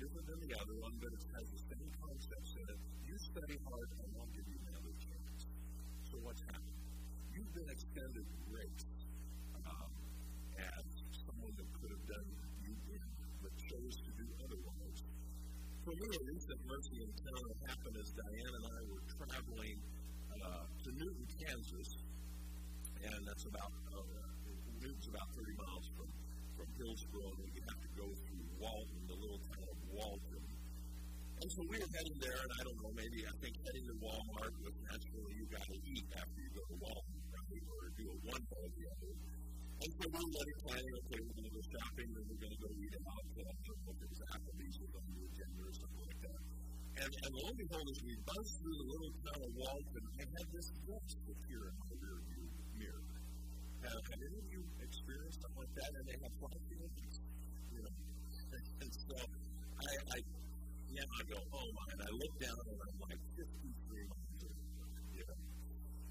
Different 0.04 0.28
than 0.28 0.41
the 0.43 0.54
other 0.60 0.76
one, 0.84 0.95
but 0.99 1.12
it 1.16 1.24
has 1.32 1.47
the 1.47 1.62
same 1.64 1.89
concepts 1.95 2.51
in 2.60 2.66
it. 2.76 2.80
You 3.08 3.16
study 3.24 3.56
hard, 3.64 3.89
and 4.04 4.12
I'll 4.20 4.34
give 4.36 4.47
you 4.51 4.60
another 4.68 4.93
chance. 4.99 5.39
So 6.12 6.20
what's 6.28 6.43
happened? 6.43 6.80
You've 7.32 7.54
been 7.56 7.70
extended 7.72 8.28
grace 8.51 8.84
um, 9.64 9.91
as 10.60 10.86
someone 11.24 11.56
that 11.56 11.70
could 11.80 11.91
have 11.95 12.06
done 12.20 12.30
you 12.68 12.74
in, 12.76 13.04
but 13.39 13.54
chose 13.56 13.95
to 14.04 14.12
do 14.20 14.28
otherwise. 14.43 14.99
For 15.88 15.93
me, 15.95 16.08
a 16.12 16.22
recent 16.36 16.60
mercy 16.68 16.97
encounter 16.99 17.54
happened 17.64 17.95
as 18.04 18.10
Diane 18.12 18.54
and 18.60 18.66
I 18.76 18.80
were 18.91 19.04
traveling 19.08 19.78
uh, 20.36 20.64
to 20.68 20.89
Newton, 20.99 21.28
Kansas, 21.47 21.89
and 23.08 23.20
that's 23.24 23.45
about 23.47 23.72
uh, 23.88 24.04
Newton's 24.84 25.08
about 25.08 25.28
30 25.32 25.64
miles 25.64 25.88
from 25.95 26.10
from 26.54 26.70
Hillsboro, 26.78 27.26
and 27.34 27.49
we 27.49 27.62
have 27.66 27.80
to 27.82 27.91
go 27.97 28.08
through 28.14 28.45
Walton, 28.62 29.01
the 29.10 29.18
little 29.18 29.41
town 29.41 29.72
of 29.93 30.17
And 31.43 31.49
so 31.53 31.61
we 31.69 31.75
were 31.77 31.91
heading 31.93 32.17
there, 32.17 32.39
and 32.39 32.51
I 32.57 32.61
don't 32.65 32.79
know, 32.81 32.91
maybe 32.97 33.19
I 33.29 33.33
think 33.37 33.53
heading 33.61 33.85
to 33.93 33.95
Walmart 34.01 34.53
was 34.57 34.75
naturally 34.89 35.33
you 35.37 35.45
got 35.53 35.65
to 35.69 35.77
eat 35.85 36.05
after 36.17 36.39
you 36.41 36.51
go 36.55 36.63
to 36.73 36.77
Walton, 36.81 37.19
right? 37.29 37.63
Or 37.69 37.81
do 37.93 38.05
a 38.09 38.17
one 38.25 38.43
or 38.57 38.65
the 38.73 38.85
other. 38.89 39.13
And 39.83 39.91
so 39.93 40.03
we 40.07 40.17
were 40.17 40.33
already 40.33 40.55
planning, 40.63 40.93
okay, 41.03 41.19
we're 41.21 41.35
going 41.37 41.49
to 41.49 41.53
go 41.53 41.63
shopping, 41.77 42.09
and 42.09 42.23
we're 42.25 42.41
going 42.41 42.55
to 42.57 42.61
go 42.63 42.71
eat 42.73 42.95
out. 43.03 43.27
Uh, 43.33 43.41
I 43.43 43.61
don't 43.69 43.81
know 43.83 43.91
if 43.93 43.99
it 44.01 44.09
was 44.09 44.21
Applebee's 44.33 44.77
or 44.81 44.89
on 44.97 45.05
the 45.13 45.23
agenda 45.29 45.61
or 45.61 45.73
something 45.77 46.03
like 46.07 46.21
that. 46.23 46.41
And, 46.93 47.09
and 47.09 47.31
lo 47.33 47.43
and 47.49 47.57
behold, 47.57 47.87
as 47.89 47.99
we 48.05 48.13
buzzed 48.23 48.53
through 48.63 48.77
the 48.79 48.87
little 48.87 49.13
town 49.27 49.39
of 49.43 49.51
Walton, 49.57 50.05
I 50.13 50.23
had 50.23 50.47
this 50.53 50.67
ghost 50.85 51.17
appear 51.25 51.61
in 51.69 51.75
my 51.83 51.91
rear 52.01 52.17
view 52.33 52.45
mirror. 52.77 53.13
Have, 53.83 54.01
have 54.09 54.21
any 54.23 54.39
of 54.39 54.47
you 54.47 54.61
experienced 54.77 55.37
something 55.41 55.61
like 55.61 55.73
that? 55.73 55.89
And 55.89 56.05
they 56.07 56.17
have 56.21 56.33
flashing 56.37 56.79
lights, 56.81 57.17
you 57.73 57.81
know. 57.83 57.93
And 58.53 58.91
so 58.93 59.42
I, 59.84 59.93
I, 60.15 60.17
yeah, 60.95 61.03
I 61.03 61.21
go, 61.27 61.38
oh 61.43 61.67
my, 61.75 61.86
and 61.91 62.01
I 62.07 62.11
look 62.15 62.36
down 62.39 62.63
and 62.63 62.79
I'm 62.79 62.97
like 63.03 63.21
53 63.36 64.07
miles 64.07 64.41
an. 64.47 64.55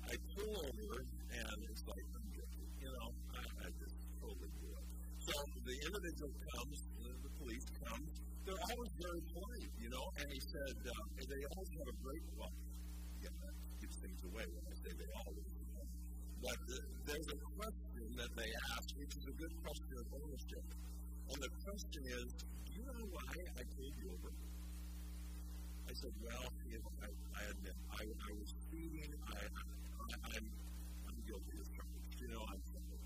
I 0.02 0.14
pull 0.36 0.54
over 0.60 0.96
and 1.00 1.58
it's 1.72 1.84
like, 1.88 2.06
you 2.82 2.90
know, 2.92 3.08
I, 3.32 3.42
I 3.64 3.68
just 3.80 3.96
totally 4.20 4.52
blew 4.60 4.74
it. 4.76 4.88
So 5.24 5.34
the 5.64 5.76
individual 5.88 6.32
comes, 6.52 6.76
the, 7.00 7.10
the 7.22 7.32
police 7.40 7.66
comes, 7.80 8.10
they're 8.44 8.64
always 8.74 8.92
very 9.00 9.22
polite, 9.32 9.72
you 9.80 9.88
know, 9.88 10.04
and 10.20 10.26
he 10.28 10.40
said, 10.42 10.76
um, 10.92 11.06
and 11.16 11.26
they 11.30 11.42
always 11.54 11.70
have 11.78 11.88
a 11.88 11.96
great, 12.02 12.24
well, 12.36 12.54
yeah, 13.22 13.32
that 13.40 13.54
gives 13.80 13.96
things 14.02 14.20
away 14.26 14.44
when 14.52 14.64
I 14.68 14.74
say 14.82 14.90
they 14.98 15.10
always, 15.22 15.46
but 16.42 16.58
the, 16.66 16.78
there's 17.06 17.28
a 17.30 17.38
question 17.54 18.06
that 18.18 18.30
they 18.34 18.50
ask, 18.74 18.90
which 18.98 19.14
is 19.14 19.24
a 19.30 19.34
good 19.38 19.54
question 19.62 19.94
of 19.94 20.06
ownership. 20.10 20.66
And 21.30 21.38
the 21.42 21.50
question 21.62 22.02
is, 22.06 22.28
do 22.66 22.70
you 22.74 22.84
know 22.86 23.06
why 23.12 23.30
I 23.58 23.62
pulled 23.76 23.94
you 24.00 24.10
over? 24.10 24.30
I 25.88 25.92
said, 25.94 26.14
well, 26.24 26.46
you 26.66 26.78
know, 26.80 26.90
I, 27.04 27.08
I 27.36 27.42
admit, 27.52 27.76
I, 27.92 28.02
I 28.08 28.30
was 28.38 28.48
speeding, 28.48 29.12
I, 29.28 29.44
I, 29.44 30.14
I'm, 30.32 30.46
I'm 31.08 31.18
guilty 31.28 31.54
of 31.60 31.68
charge. 31.76 32.14
You 32.18 32.28
know, 32.32 32.42
I'm 32.48 32.62
sorry. 32.70 32.98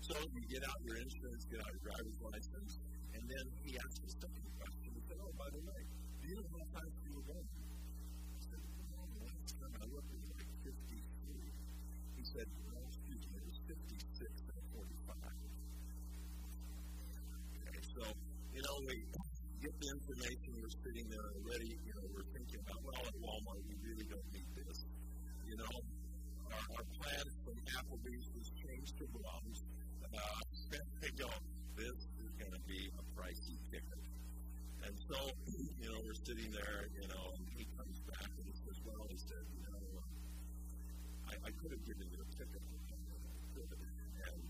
So 0.00 0.14
you 0.32 0.42
get 0.48 0.64
out 0.64 0.80
your 0.82 0.96
insurance, 0.96 1.44
get 1.46 1.60
out 1.60 1.70
your 1.76 1.84
driver's 1.92 2.18
license, 2.24 2.80
and 3.14 3.22
then 3.28 3.44
he 3.62 3.76
asked 3.78 4.00
the 4.02 4.10
second 4.10 4.46
question. 4.58 4.88
He 4.96 5.02
said, 5.06 5.18
oh, 5.20 5.32
by 5.36 5.48
the 5.52 5.62
way, 5.62 5.80
do 6.20 6.24
you 6.28 6.36
know 6.40 6.48
how 6.56 6.64
fast 6.74 6.94
you 7.04 7.12
were 7.14 7.26
going? 7.28 7.48
I 7.52 8.40
said, 8.48 8.62
well, 8.96 9.06
last 9.28 9.54
time 9.60 9.74
I 9.76 9.86
looked, 9.92 10.10
it 10.10 10.20
was 10.24 10.32
like 10.34 10.50
53. 10.64 11.04
He 12.16 12.24
said, 12.24 12.48
You 25.52 25.60
know, 25.60 25.76
our, 26.48 26.64
our 26.80 26.84
plan 26.96 27.24
from 27.44 27.60
Applebee's 27.76 28.24
was 28.32 28.48
changed 28.56 28.96
to 28.96 29.04
Braum's. 29.12 29.60
Uh, 30.00 30.40
they 31.04 31.12
go, 31.12 31.28
this 31.76 31.92
is 32.24 32.32
going 32.40 32.56
to 32.56 32.62
be 32.64 32.88
a 32.88 33.04
pricey 33.12 33.60
ticket. 33.68 34.00
And 34.80 34.96
so, 34.96 35.28
you 35.76 35.92
know, 35.92 36.00
we're 36.08 36.16
sitting 36.24 36.48
there, 36.56 36.88
you 36.96 37.04
know, 37.04 37.36
and 37.36 37.44
he 37.52 37.68
comes 37.76 38.00
back 38.08 38.32
and 38.32 38.48
he 38.48 38.56
says, 38.64 38.80
well, 38.80 39.04
he 39.12 39.20
said, 39.20 39.44
you 39.52 39.60
know, 39.68 39.76
I, 41.28 41.36
I 41.36 41.50
could 41.60 41.76
have 41.76 41.84
given 41.84 42.08
you 42.08 42.16
a 42.16 42.28
ticket. 42.32 42.64
And 42.64 44.40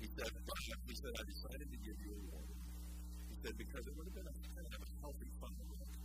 he 0.00 0.08
said, 0.08 0.32
but 0.40 0.58
he 0.88 0.94
said, 0.96 1.12
I 1.20 1.24
decided 1.28 1.68
to 1.68 1.78
give 1.84 2.00
you 2.00 2.16
a 2.16 2.22
warning. 2.32 2.64
He 3.28 3.36
said, 3.44 3.60
because 3.60 3.84
it 3.84 3.92
would 3.92 4.08
have 4.08 4.16
been 4.16 4.30
a 4.32 4.36
kind 4.56 4.72
of 4.72 4.80
a 4.80 4.90
healthy 5.04 5.28
fund. 5.36 5.52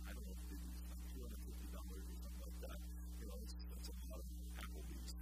I 0.04 0.12
don't 0.12 0.28
know 0.28 0.36
if 0.36 0.52
it 0.52 0.60
was 0.60 0.76
$250 1.16 1.24
or 1.24 2.04
something 2.20 2.44
like 2.44 2.58
that. 2.68 2.78
You 3.18 3.26
know, 3.26 3.38
it's, 3.42 3.56
that's 3.66 3.88
a 3.90 3.96
lot 4.10 4.20
of 4.22 4.26
Applebee's. 4.62 5.14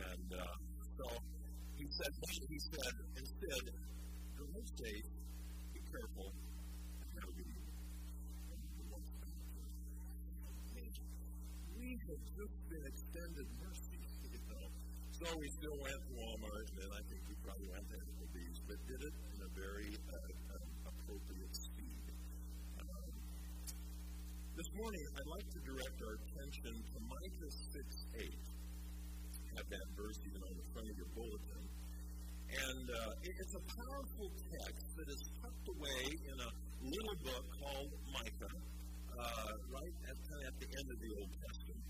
And 0.00 0.30
said, 2.60 2.94
instead, 3.16 3.64
drive 4.36 4.68
safe, 4.76 5.08
be 5.72 5.80
careful, 5.80 6.28
and 6.28 7.08
have 7.16 7.32
a. 7.32 7.48
We 11.80 11.88
have 11.96 12.22
just 12.36 12.56
been 12.68 12.84
extended 12.84 13.48
mercy, 13.64 14.00
you 14.28 14.42
know. 14.44 14.66
So 15.08 15.26
we 15.40 15.48
still 15.56 15.78
went 15.80 16.00
to 16.04 16.12
Walmart, 16.20 16.68
and 16.84 16.90
I 16.92 17.02
think 17.08 17.20
we 17.32 17.36
probably 17.40 17.68
went 17.72 17.86
to 17.88 17.96
Applebee's, 17.96 18.60
but 18.68 18.78
did 18.84 19.00
it 19.08 19.14
in 19.16 19.38
a 19.40 19.50
very 19.56 19.90
uh, 19.96 20.52
um, 20.52 20.68
appropriate 20.84 21.54
speed. 21.56 22.04
Um, 22.76 23.12
this 24.52 24.70
morning, 24.76 25.04
I'd 25.16 25.30
like 25.32 25.48
to 25.48 25.60
direct 25.64 25.96
our 26.04 26.14
attention 26.20 26.74
to 26.76 26.96
Micah 27.08 27.52
6 27.72 27.80
8. 28.20 28.60
Have 29.56 29.68
that 29.72 29.86
verse 29.96 30.18
even 30.28 30.40
on 30.44 30.54
the 30.60 30.66
front 30.76 30.86
of 30.92 30.96
your 31.00 31.10
bulletin. 31.16 31.59
And 32.50 32.82
uh, 32.90 33.30
it's 33.30 33.54
a 33.54 33.62
powerful 33.62 34.28
text 34.50 34.86
that 34.98 35.06
is 35.06 35.22
tucked 35.38 35.68
away 35.70 36.02
in 36.10 36.36
a 36.42 36.50
little 36.82 37.18
book 37.22 37.46
called 37.62 37.90
Micah, 38.10 38.56
uh, 39.14 39.52
right 39.70 39.96
at, 40.10 40.16
kind 40.18 40.40
of 40.42 40.46
at 40.50 40.56
the 40.58 40.66
end 40.66 40.86
of 40.90 40.98
the 40.98 41.10
Old 41.14 41.30
Testament. 41.30 41.82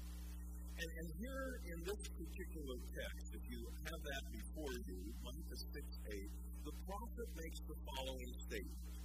And, 0.80 0.90
and 1.00 1.08
here 1.16 1.48
in 1.64 1.78
this 1.80 2.02
particular 2.12 2.76
text, 2.92 3.26
if 3.40 3.44
you 3.48 3.60
have 3.88 4.00
that 4.04 4.24
before 4.36 4.74
you, 4.84 5.00
Micah 5.24 5.60
6 5.64 5.80
8, 5.80 6.68
the 6.68 6.74
prophet 6.84 7.28
makes 7.40 7.60
the 7.64 7.78
following 7.80 8.32
statement. 8.44 8.96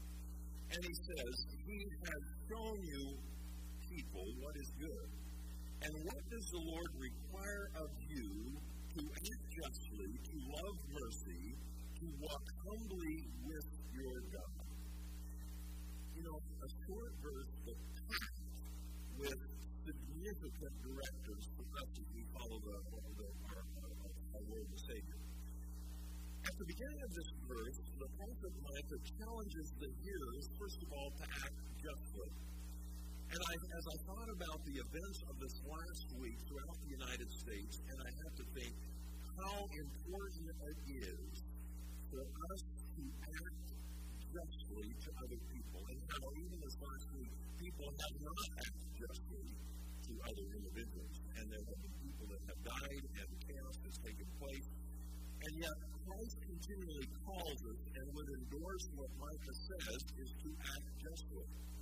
And 0.75 0.79
he 0.83 0.95
says, 1.07 1.35
He 1.63 1.79
has 2.03 2.23
shown 2.51 2.77
you, 2.83 3.03
people, 3.79 4.27
what 4.43 4.55
is 4.59 4.69
good. 4.75 5.07
And 5.87 5.93
what 6.03 6.23
does 6.27 6.47
the 6.51 6.63
Lord 6.67 6.91
require 6.99 7.65
of 7.79 7.89
you 8.11 8.59
to 8.95 9.03
act 9.11 9.43
justly, 9.51 10.07
to 10.23 10.35
love 10.55 10.77
mercy, 10.87 11.43
to 11.99 12.05
walk 12.15 12.45
humbly 12.63 13.27
with 13.43 13.67
your 13.91 14.17
God? 14.31 14.55
You 16.15 16.23
know, 16.23 16.39
a 16.39 16.69
short 16.87 17.11
verse 17.19 17.51
but 17.67 17.75
packed 18.07 18.55
with 19.19 19.39
significant 19.83 20.73
directives 20.79 21.45
for 21.59 21.67
us 21.75 21.91
as 21.91 22.07
we 22.15 22.23
follow 22.39 22.59
the, 22.63 22.77
the, 23.19 23.27
our, 23.51 23.63
our, 23.83 24.43
Lord 24.47 24.63
and 24.63 24.79
Savior. 24.87 25.19
At 26.47 26.55
the 26.55 26.67
beginning 26.71 27.01
of 27.03 27.11
this 27.11 27.29
verse, 27.51 27.77
the 27.99 28.09
prophet 28.15 28.53
Micah 28.63 29.01
challenges 29.19 29.67
the 29.75 29.91
hearers, 30.07 30.45
first 30.55 30.79
of 30.79 30.89
all, 30.95 31.11
to 31.19 31.25
act 31.43 31.59
justly. 31.83 32.31
And 33.35 33.43
I, 33.51 33.55
as 33.67 33.83
I 33.83 33.97
thought 34.07 34.31
about 34.31 34.59
the 34.63 34.79
events 34.79 35.19
of 35.27 35.35
this 35.43 35.55
last 35.67 36.07
week 36.23 36.39
throughout 36.47 36.77
the 36.87 36.91
United 36.95 37.29
States, 37.35 37.75
and 37.83 37.97
I 37.99 38.09
have 38.15 38.33
to 38.39 38.45
think 38.55 38.75
how 39.43 39.59
important 39.59 40.47
it 40.55 40.79
is 41.03 41.31
for 42.15 42.23
us 42.23 42.61
to 42.95 43.03
act 43.03 43.67
justly 44.23 44.87
to 44.87 45.09
other 45.19 45.39
people, 45.51 45.81
and 45.83 45.99
how 46.15 46.23
even 46.47 46.57
this 46.63 46.77
last 46.79 47.07
week, 47.19 47.33
people 47.59 47.87
have 47.91 48.15
not 48.23 48.47
acted 48.55 48.87
justly 49.03 49.47
to 49.51 50.11
other 50.15 50.45
individuals, 50.55 51.15
and 51.35 51.43
there 51.51 51.65
have 51.75 51.79
been 51.83 51.97
people 52.07 52.25
that 52.31 52.43
have 52.55 52.61
died, 52.71 53.03
and 53.19 53.27
chaos 53.35 53.77
has 53.83 53.95
taken 53.99 54.27
place. 54.39 54.67
And 55.43 55.53
yet, 55.59 55.75
Christ 56.07 56.37
continually 56.39 57.07
calls 57.19 57.59
us 57.67 57.79
and 57.99 58.05
would 58.15 58.29
endorse 58.31 58.85
what 58.95 59.11
Micah 59.19 59.57
says 59.59 60.01
is 60.23 60.31
to 60.39 60.49
act 60.71 60.87
justly. 61.03 61.74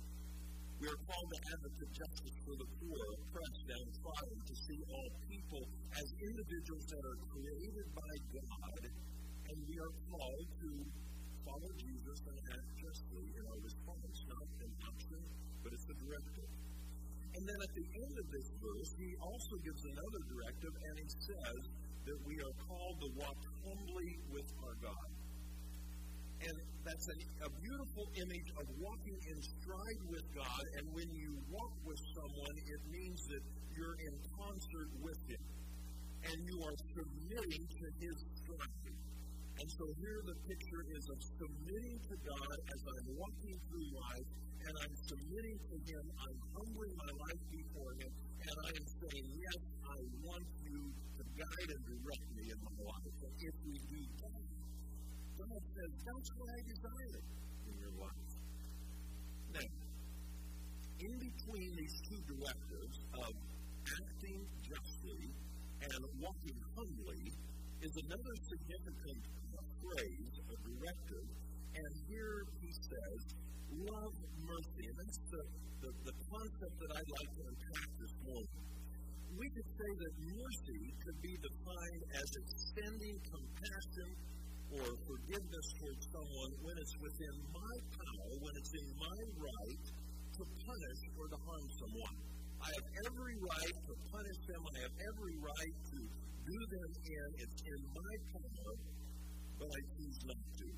We 0.74 0.86
are 0.90 1.00
called 1.06 1.30
to 1.30 1.40
advocate 1.54 1.92
justice 1.94 2.36
for 2.44 2.54
the 2.58 2.68
poor, 2.82 3.02
oppressed, 3.14 3.62
downtrodden, 3.64 4.38
to 4.42 4.54
see 4.58 4.78
all 4.90 5.08
people 5.30 5.62
as 5.94 6.06
individuals 6.18 6.84
that 6.90 7.04
are 7.08 7.18
created 7.30 7.86
by 7.94 8.14
God, 8.34 8.82
and 8.84 9.56
we 9.64 9.76
are 9.78 9.94
called 10.10 10.48
to 10.50 10.70
follow 11.46 11.72
Jesus 11.78 12.18
and 12.26 12.38
act 12.58 12.68
justly 12.74 13.26
in 13.32 13.42
our 13.48 13.60
response, 13.64 14.16
not 14.28 14.46
an 14.64 14.72
option, 14.82 15.22
but 15.62 15.70
it's 15.72 15.88
a 15.88 15.96
directive. 16.04 16.50
And 17.34 17.42
then 17.48 17.58
at 17.64 17.72
the 17.74 17.86
end 17.94 18.14
of 18.18 18.26
this 18.30 18.48
verse, 18.58 18.90
he 18.98 19.10
also 19.18 19.54
gives 19.62 19.82
another 19.94 20.22
directive, 20.26 20.74
and 20.74 20.94
he 21.00 21.08
says 21.22 21.60
that 22.06 22.18
we 22.28 22.34
are 22.38 22.54
called 22.66 22.96
to 22.98 23.08
walk 23.18 23.40
humbly 23.62 24.10
with 24.30 24.48
our 24.58 24.76
God. 24.84 25.23
And 26.44 26.56
that's 26.84 27.08
a, 27.08 27.48
beautiful 27.64 28.04
image 28.20 28.50
of 28.60 28.66
walking 28.76 29.16
in 29.16 29.38
stride 29.40 30.02
with 30.12 30.26
God. 30.36 30.64
And 30.76 30.84
when 30.92 31.08
you 31.16 31.32
walk 31.48 31.72
with 31.88 31.96
someone, 32.12 32.56
it 32.68 32.82
means 32.92 33.20
that 33.32 33.40
you're 33.72 33.96
in 34.04 34.14
concert 34.36 34.90
with 35.00 35.16
Him. 35.24 35.44
And 36.28 36.36
you 36.44 36.56
are 36.60 36.76
submitting 36.92 37.64
to 37.64 37.84
His 38.04 38.16
stride. 38.44 38.92
And 39.56 39.68
so 39.70 39.84
here 39.96 40.20
the 40.28 40.36
picture 40.44 40.82
is 40.92 41.04
of 41.08 41.18
submitting 41.40 41.96
to 41.96 42.14
God 42.28 42.56
as 42.68 42.80
I'm 42.84 43.08
walking 43.16 43.56
through 43.70 43.88
life, 43.96 44.28
and 44.68 44.74
I'm 44.84 44.96
submitting 45.08 45.56
to 45.56 45.76
Him. 45.88 46.04
I'm 46.04 46.38
humbling 46.52 46.94
my 47.00 47.12
life 47.24 47.42
before 47.48 47.92
Him, 48.04 48.12
and 48.44 48.56
I 48.60 48.70
am 48.76 48.86
saying, 49.00 49.26
Yes, 49.32 49.60
I 49.88 49.98
want 50.28 50.48
you 50.68 50.78
to 50.92 51.22
guide 51.40 51.68
and 51.72 51.82
direct 51.88 52.26
me 52.36 52.44
in 52.52 52.58
my 52.60 52.76
life. 52.84 53.16
And 53.24 53.34
if 53.40 53.56
we 53.64 53.74
do 53.88 54.00
that, 54.20 54.53
God 55.44 55.64
says, 55.76 55.92
That's 56.00 56.30
what 56.40 56.48
I 56.48 56.60
desire 56.64 57.18
in 57.68 57.74
your 57.76 57.94
life. 58.00 58.30
Now, 59.52 59.68
in 61.04 61.12
between 61.20 61.70
these 61.76 61.96
two 62.08 62.20
directives 62.32 62.98
of 63.12 63.32
acting 63.84 64.40
justly 64.64 65.26
and 65.84 66.00
walking 66.16 66.58
humbly 66.72 67.24
is 67.84 67.92
another 68.08 68.34
significant 68.48 69.20
phrase, 69.84 70.32
a 70.48 70.56
directive, 70.64 71.26
and 71.76 71.90
here 72.08 72.36
he 72.64 72.70
says, 72.72 73.20
love 73.84 74.14
mercy. 74.48 74.84
And 74.88 74.96
that's 74.96 75.18
the, 75.28 75.42
the, 75.84 75.90
the 76.08 76.14
concept 76.24 76.74
that 76.80 76.90
I'd 76.96 77.12
like 77.20 77.30
to 77.36 77.42
unpack 77.52 77.88
this 78.00 78.14
morning. 78.24 78.64
We 79.34 79.46
could 79.50 79.70
say 79.76 79.90
that 79.98 80.14
mercy 80.24 80.82
could 81.04 81.18
be 81.20 81.34
defined 81.36 82.02
as 82.16 82.28
extending 82.32 83.16
compassion 83.28 84.08
or 84.72 84.86
forgiveness 85.04 85.66
towards 85.78 86.02
someone 86.08 86.52
when 86.64 86.76
it's 86.80 86.96
within 87.00 87.36
my 87.52 87.74
power, 87.94 88.30
when 88.40 88.54
it's 88.56 88.72
in 88.74 88.88
my 88.96 89.20
right 89.36 89.84
to 90.34 90.42
punish 90.42 91.00
or 91.14 91.26
to 91.28 91.38
harm 91.44 91.66
someone. 91.78 92.16
I 92.64 92.68
have 92.72 92.88
every 93.04 93.36
right 93.44 93.76
to 93.76 93.94
punish 94.08 94.40
them. 94.48 94.60
I 94.64 94.76
have 94.88 94.96
every 95.04 95.36
right 95.36 95.76
to 95.84 95.98
do 96.00 96.58
them 96.64 96.90
in. 97.04 97.28
It's 97.44 97.60
in 97.60 97.80
my 97.92 98.14
power, 98.32 98.72
but 99.60 99.68
I 99.68 99.80
choose 99.94 100.18
not 100.24 100.44
to. 100.58 100.68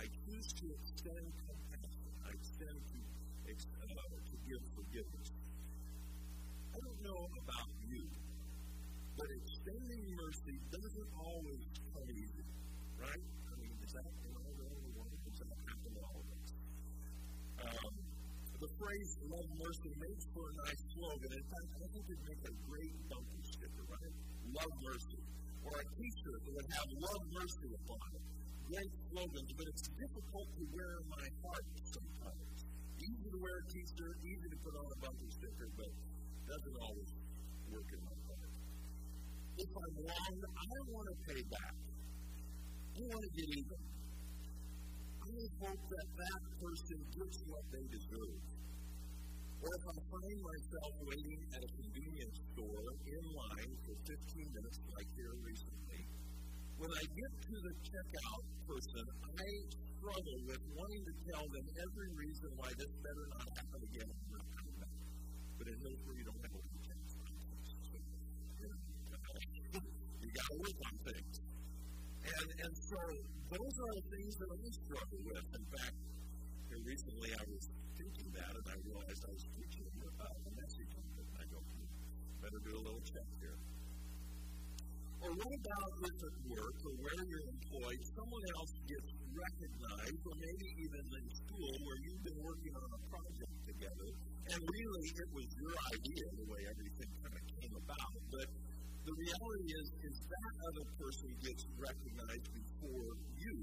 I 0.00 0.04
choose 0.10 0.48
to 0.58 0.64
extend 0.74 1.26
compassion. 1.38 2.10
I 2.24 2.30
extend 2.34 2.78
to, 2.90 2.98
uh, 3.46 4.16
to 4.26 4.36
give 4.42 4.62
forgiveness. 4.74 5.28
I 6.70 6.78
don't 6.82 7.00
know 7.02 7.22
about 7.46 7.70
you, 7.84 8.04
but 9.16 9.28
extending 9.28 10.02
mercy 10.18 10.56
doesn't 10.70 11.10
always 11.20 11.64
come 11.90 12.08
easy, 12.10 12.46
right? 13.00 13.24
I 13.24 13.54
mean, 13.56 13.74
is 13.80 13.92
that 13.96 14.04
am 14.04 14.34
I 14.36 14.50
the 14.60 14.66
only 14.68 14.92
one? 14.92 15.08
Does 15.24 15.38
that 15.40 15.60
happen 15.64 15.90
to 15.96 16.02
all 16.04 16.20
of 16.20 16.28
us? 16.36 16.48
Um, 17.60 17.92
the 18.60 18.70
phrase 18.76 19.10
love 19.24 19.48
mercy 19.56 19.92
makes 19.96 20.24
for 20.36 20.44
a 20.44 20.54
nice 20.68 20.82
slogan. 20.92 21.30
In 21.32 21.46
fact, 21.48 21.68
I 21.80 21.86
think 21.96 22.04
it'd 22.12 22.24
make 22.28 22.42
a 22.44 22.54
great 22.68 22.94
bumper 23.08 23.42
sticker, 23.48 23.84
right? 23.88 24.14
Love 24.52 24.74
mercy. 24.84 25.20
Or 25.64 25.72
a 25.76 25.84
t 25.96 25.98
shirt 26.20 26.40
that 26.44 26.52
would 26.56 26.68
have 26.76 26.88
love 27.00 27.22
mercy 27.40 27.68
upon 27.72 28.08
it. 28.20 28.24
Great 28.68 28.92
slogans, 29.10 29.50
but 29.56 29.66
it's 29.72 29.84
difficult 29.96 30.48
to 30.60 30.62
wear 30.76 30.90
in 31.00 31.06
my 31.08 31.26
heart 31.40 31.66
sometimes. 31.88 32.56
Easy 33.00 33.28
to 33.32 33.38
wear 33.40 33.56
a 33.60 33.66
t 33.72 33.74
shirt, 33.96 34.16
easy 34.28 34.48
to 34.52 34.58
put 34.60 34.74
on 34.76 34.86
a 34.92 34.98
bumper 35.08 35.30
sticker, 35.32 35.68
but 35.80 35.90
doesn't 36.48 36.78
always 36.84 37.10
work 37.72 37.88
in 37.96 38.00
my 38.04 38.18
heart. 38.28 38.52
If 39.56 39.70
I'm 39.72 39.94
wrong, 40.04 40.36
I 40.36 40.78
want 40.92 41.06
to 41.08 41.16
pay 41.32 41.42
back. 41.48 41.89
I 43.00 43.08
want 43.08 43.24
to 43.24 43.32
get 43.32 43.48
even. 43.48 43.80
I 45.24 45.32
hope 45.56 45.84
that 45.88 46.08
that 46.20 46.42
person 46.60 46.98
gets 47.16 47.36
what 47.48 47.64
they 47.72 47.84
deserve. 47.96 48.44
Or 49.56 49.70
if 49.72 49.84
I 49.88 49.96
find 50.04 50.38
myself 50.44 50.92
waiting 51.08 51.40
at 51.48 51.64
a 51.64 51.70
convenience 51.80 52.38
store 52.52 52.88
in 53.08 53.24
line 53.32 53.72
for 53.88 53.96
15 54.04 54.52
minutes, 54.52 54.78
like 54.84 55.08
here 55.16 55.32
recently, 55.32 56.02
when 56.76 56.92
I 56.92 57.04
get 57.08 57.32
to 57.40 57.56
the 57.56 57.74
checkout 57.88 58.44
person, 58.68 59.04
I 59.32 59.48
struggle 59.96 60.38
with 60.44 60.60
wanting 60.76 61.00
to 61.00 61.14
tell 61.32 61.46
them 61.56 61.66
every 61.80 62.10
reason 62.20 62.48
why 62.60 62.68
this 62.68 62.92
better 63.00 63.24
not 63.32 63.48
happen 63.48 63.80
again. 63.80 64.12
But 65.56 65.66
in 65.72 65.76
Hillsboro, 65.88 66.20
you 66.20 66.24
don't 66.28 66.42
have 66.44 66.52
a. 66.52 66.60
You 70.20 70.28
got 70.36 70.46
to 70.52 70.56
work 70.60 70.78
on 70.84 70.94
things. 71.00 71.49
And, 72.20 72.48
and 72.64 72.74
so 72.76 73.00
those 73.50 73.74
are 73.80 73.94
the 73.96 74.06
things 74.12 74.34
that 74.36 74.50
I 74.52 74.58
struggle 74.70 75.20
with. 75.24 75.46
In 75.56 75.64
fact, 75.72 75.96
recently 76.84 77.30
I 77.34 77.44
was 77.48 77.64
thinking 77.96 78.28
that 78.36 78.52
and 78.54 78.66
I 78.70 78.76
realized 78.84 79.20
I 79.24 79.32
was 79.32 79.44
preaching 79.56 79.88
uh, 80.00 80.48
a 80.48 80.50
message 80.54 80.92
I 81.40 81.44
go, 81.48 81.58
better 82.40 82.60
do 82.60 82.72
a 82.76 82.82
little 82.84 83.04
check 83.04 83.28
here. 83.40 83.58
Or 85.20 85.30
what 85.36 85.52
about 85.52 85.90
if 86.00 86.16
at 86.16 86.36
work 86.48 86.78
or 86.80 86.94
where 87.04 87.20
you're 87.28 87.48
employed, 87.52 88.00
someone 88.16 88.44
else 88.56 88.72
gets 88.88 89.10
recognized, 89.36 90.22
or 90.24 90.36
maybe 90.40 90.68
even 90.80 91.04
in 91.12 91.24
school 91.44 91.72
where 91.84 91.98
you've 92.08 92.24
been 92.24 92.40
working 92.40 92.72
on 92.72 92.88
a 92.88 93.00
project 93.12 93.52
together, 93.68 94.08
and 94.48 94.58
really 94.64 95.04
it 95.12 95.28
was 95.36 95.48
your 95.60 95.76
idea 95.92 96.24
the 96.40 96.48
way 96.48 96.60
everything 96.72 97.10
kind 97.20 97.36
of 97.36 97.44
came 97.52 97.74
about, 97.84 98.12
but 98.32 98.48
the 99.10 99.26
reality 99.26 99.70
is, 99.74 99.88
is 100.06 100.16
that 100.22 100.52
other 100.70 100.86
person 100.94 101.30
gets 101.42 101.62
recognized 101.74 102.46
before 102.54 103.10
you. 103.42 103.56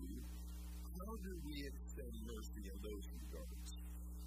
How 0.84 1.14
do 1.24 1.32
we 1.40 1.56
extend 1.64 2.14
mercy 2.28 2.64
in 2.68 2.78
those 2.84 3.06
regards? 3.16 3.70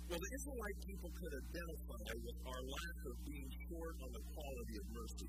Well, 0.08 0.16
the 0.16 0.32
Israelite 0.32 0.78
people 0.80 1.10
could 1.12 1.34
identify 1.44 2.08
with 2.24 2.38
our 2.48 2.62
lack 2.64 2.98
of 3.04 3.14
being 3.28 3.48
short 3.68 3.94
on 4.00 4.10
the 4.16 4.24
quality 4.32 4.74
of 4.80 4.86
mercy. 4.96 5.28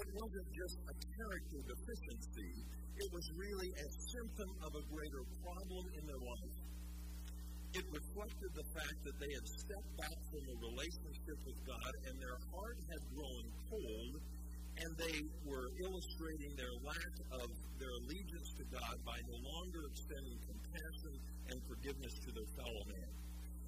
It 0.00 0.08
wasn't 0.16 0.48
just 0.64 0.76
a 0.80 0.94
character 0.96 1.58
deficiency, 1.60 2.52
it 2.96 3.08
was 3.12 3.26
really 3.36 3.70
a 3.76 3.88
symptom 4.00 4.50
of 4.64 4.72
a 4.80 4.82
greater 4.96 5.22
problem 5.44 5.84
in 5.92 6.02
their 6.08 6.22
life. 6.24 6.56
It 7.76 7.84
reflected 7.92 8.50
the 8.56 8.66
fact 8.72 8.98
that 9.04 9.16
they 9.20 9.28
had 9.28 9.46
stepped 9.60 9.92
back 10.00 10.18
from 10.32 10.44
a 10.48 10.56
relationship 10.72 11.38
with 11.44 11.58
God 11.68 11.92
and 12.08 12.14
their 12.16 12.38
heart 12.48 12.78
had 12.88 13.02
grown 13.12 13.44
cold, 13.68 14.12
and 14.76 14.90
they 15.00 15.18
were 15.48 15.68
illustrating 15.80 16.52
their 16.52 16.74
lack 16.84 17.14
of 17.40 17.48
their 17.80 17.94
allegiance 18.04 18.50
to 18.60 18.64
God 18.76 18.96
by 19.08 19.16
no 19.24 19.38
longer 19.40 19.80
extending 19.88 20.38
compassion 20.44 21.14
and 21.48 21.56
forgiveness 21.64 22.14
to 22.24 22.30
their 22.36 22.50
fellow 22.60 22.84
man. 22.92 23.10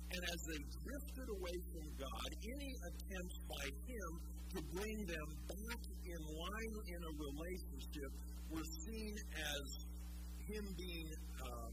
And 0.08 0.22
as 0.24 0.40
they 0.52 0.60
drifted 0.84 1.28
away 1.32 1.56
from 1.72 1.86
God, 2.00 2.28
any 2.40 2.70
attempts 2.92 3.38
by 3.48 3.66
Him 3.88 4.10
to 4.56 4.58
bring 4.72 4.98
them 5.04 5.28
back 5.48 5.82
in 6.08 6.20
line 6.24 6.74
in 6.92 7.00
a 7.04 7.12
relationship 7.12 8.10
were 8.48 8.68
seen 8.88 9.14
as 9.36 9.64
Him 10.48 10.64
being 10.76 11.08
uh, 11.40 11.68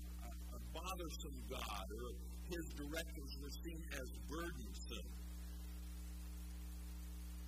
a 0.56 0.60
bothersome 0.76 1.40
God, 1.48 1.86
or 1.92 2.08
His 2.52 2.66
directives 2.76 3.34
were 3.40 3.56
seen 3.64 3.80
as 4.00 4.08
burdensome. 4.28 5.25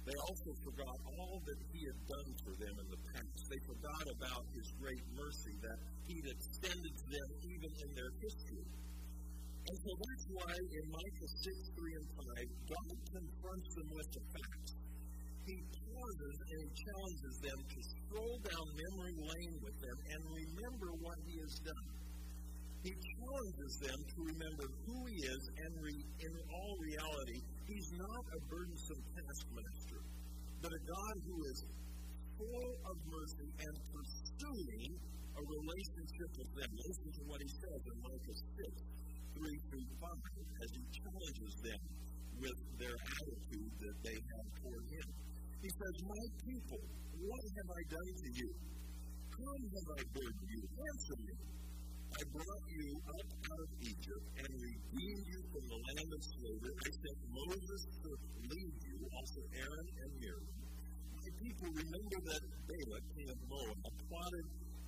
They 0.08 0.16
also 0.24 0.51
forgot 0.64 0.97
all 1.20 1.36
that 1.43 1.60
He 1.76 1.84
had 1.84 1.99
done 2.08 2.32
for 2.47 2.53
them 2.55 2.76
in 2.80 2.88
the 2.95 3.01
past. 3.12 3.43
They 3.43 3.62
forgot 3.68 4.05
about 4.08 4.43
His 4.55 4.68
great 4.80 5.03
mercy 5.12 5.55
that 5.68 5.80
He'd 6.08 6.28
extended 6.32 6.93
to 6.95 7.05
them 7.12 7.30
even 7.43 7.72
in 7.76 7.89
their 7.91 8.12
history. 8.24 8.68
And 9.68 9.78
so 9.84 9.91
that's 9.99 10.26
why 10.32 10.53
in 10.55 10.86
Micah 10.95 11.32
6, 11.43 11.76
3 11.76 11.99
and 11.99 12.08
5, 12.24 12.72
God 12.72 12.91
confronts 13.20 13.72
them 13.76 13.89
with 13.91 14.10
the 14.16 14.24
facts. 14.32 14.72
He 15.43 15.55
pauses 15.60 16.38
and 16.39 16.60
he 16.64 16.72
challenges 16.72 17.36
them 17.43 17.60
to 17.68 17.80
stroll 17.84 18.36
down 18.47 18.66
memory 18.80 19.16
lane 19.28 19.55
with 19.60 19.78
them 19.84 19.97
and 20.08 20.22
remember 20.24 20.89
what 21.03 21.20
he 21.28 21.36
has 21.43 21.55
done. 21.68 21.97
He 22.88 22.95
challenges 22.95 23.73
them 23.83 23.99
to 23.99 24.19
remember 24.31 24.65
who 24.88 24.95
he 25.11 25.19
is, 25.19 25.43
and 25.59 25.71
re- 25.83 26.07
in 26.23 26.33
all 26.39 26.73
reality, 26.79 27.39
he's 27.67 27.89
not 27.99 28.23
a 28.31 28.39
burdensome 28.47 29.03
taskmaster, 29.11 30.01
but 30.63 30.71
a 30.71 30.81
God 30.88 31.15
who 31.27 31.35
is 31.51 31.59
full 32.39 32.71
of 32.88 32.95
mercy 33.11 33.49
and 33.59 33.75
pursuing 33.91 34.91
a 35.35 35.41
relationship 35.43 36.31
with 36.31 36.51
them. 36.55 36.69
Listen 36.79 37.09
to 37.11 37.23
what 37.27 37.39
he 37.43 37.49
says 37.59 37.81
in 37.91 37.97
Micah 38.07 38.39
6. 38.55 39.35
3 39.35 39.51
through 39.67 39.89
5 39.99 40.63
as 40.63 40.69
he 40.71 40.83
challenges 40.88 41.53
them 41.67 41.81
with 42.39 42.59
their 42.79 42.97
attitude 43.03 43.71
that 43.83 43.97
they 43.99 44.15
have 44.15 44.47
toward 44.63 44.85
him. 44.95 45.07
He 45.59 45.69
says, 45.75 45.95
My 46.07 46.23
people, 46.39 46.83
what 47.19 47.43
have 47.51 47.67
I 47.67 47.81
done 47.91 48.11
to 48.15 48.29
you? 48.31 48.49
Whom 49.35 49.61
have 49.75 49.88
I 49.91 50.01
burdened 50.15 50.49
you? 50.55 50.61
Answer 50.71 51.17
me. 51.27 51.57
I 52.08 52.22
brought 52.32 52.66
you 52.72 52.88
up 53.03 53.28
out 53.51 53.60
of 53.60 53.72
Egypt 53.84 54.26
and 54.39 54.49
redeemed 54.55 55.26
you 55.28 55.39
from 55.51 55.64
the 55.68 55.80
land 55.91 56.10
of 56.16 56.22
slavery. 56.24 56.76
I 56.78 56.89
sent 56.95 57.20
Moses 57.36 57.82
to 57.99 58.10
lead 58.47 58.76
you, 58.88 58.97
also 59.12 59.41
Aaron 59.60 59.88
and 60.01 60.12
Miriam. 60.16 60.58
My 61.20 61.30
people, 61.36 61.68
remember 61.68 62.18
that 62.32 62.43
Balak, 62.68 63.03
king 63.12 63.28
of 63.28 63.39
Moab, 63.51 63.80
plotted 64.08 64.47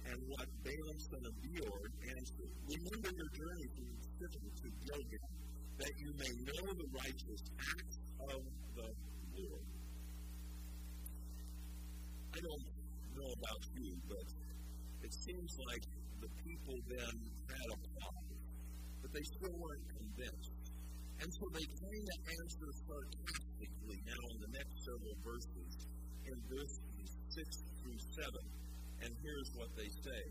and 0.09 0.17
what 0.32 0.47
Balaam 0.63 0.99
son 1.11 1.24
of 1.28 1.36
Beor 1.43 1.82
answered. 2.07 2.53
Remember 2.65 3.11
your 3.11 3.32
journey 3.36 3.67
from 3.76 3.88
Sittim 4.15 4.47
to 4.49 4.67
Gilgal, 4.80 5.30
that 5.78 5.93
you 5.99 6.11
may 6.15 6.34
know 6.47 6.65
the 6.72 6.89
righteous 7.03 7.41
acts 7.59 7.97
of 8.32 8.41
the 8.80 8.88
Lord. 9.36 9.67
I 12.32 12.39
don't 12.39 12.65
know 13.11 13.30
about 13.38 13.63
you, 13.76 13.91
but 14.07 14.28
it 15.03 15.13
seems 15.13 15.51
like 15.67 15.84
the 16.20 16.32
people 16.43 16.78
then 16.91 17.15
had 17.47 17.67
a 17.72 17.80
problem, 17.95 18.39
but 19.01 19.09
they 19.15 19.26
still 19.39 19.55
weren't 19.55 19.88
convinced. 19.95 20.53
And 21.20 21.30
so 21.32 21.43
they 21.51 21.67
kind 21.67 22.07
of 22.07 22.20
answer 22.32 22.70
sarcastically 22.88 23.99
now 24.07 24.24
in 24.36 24.38
the 24.39 24.51
next 24.55 24.76
several 24.88 25.15
verses, 25.24 25.72
in 26.28 26.36
verses 26.47 27.09
6 27.36 27.43
through 27.84 27.99
7. 28.20 28.32
And 29.03 29.11
here's 29.24 29.49
what 29.55 29.72
they 29.76 29.89
say. 30.03 30.24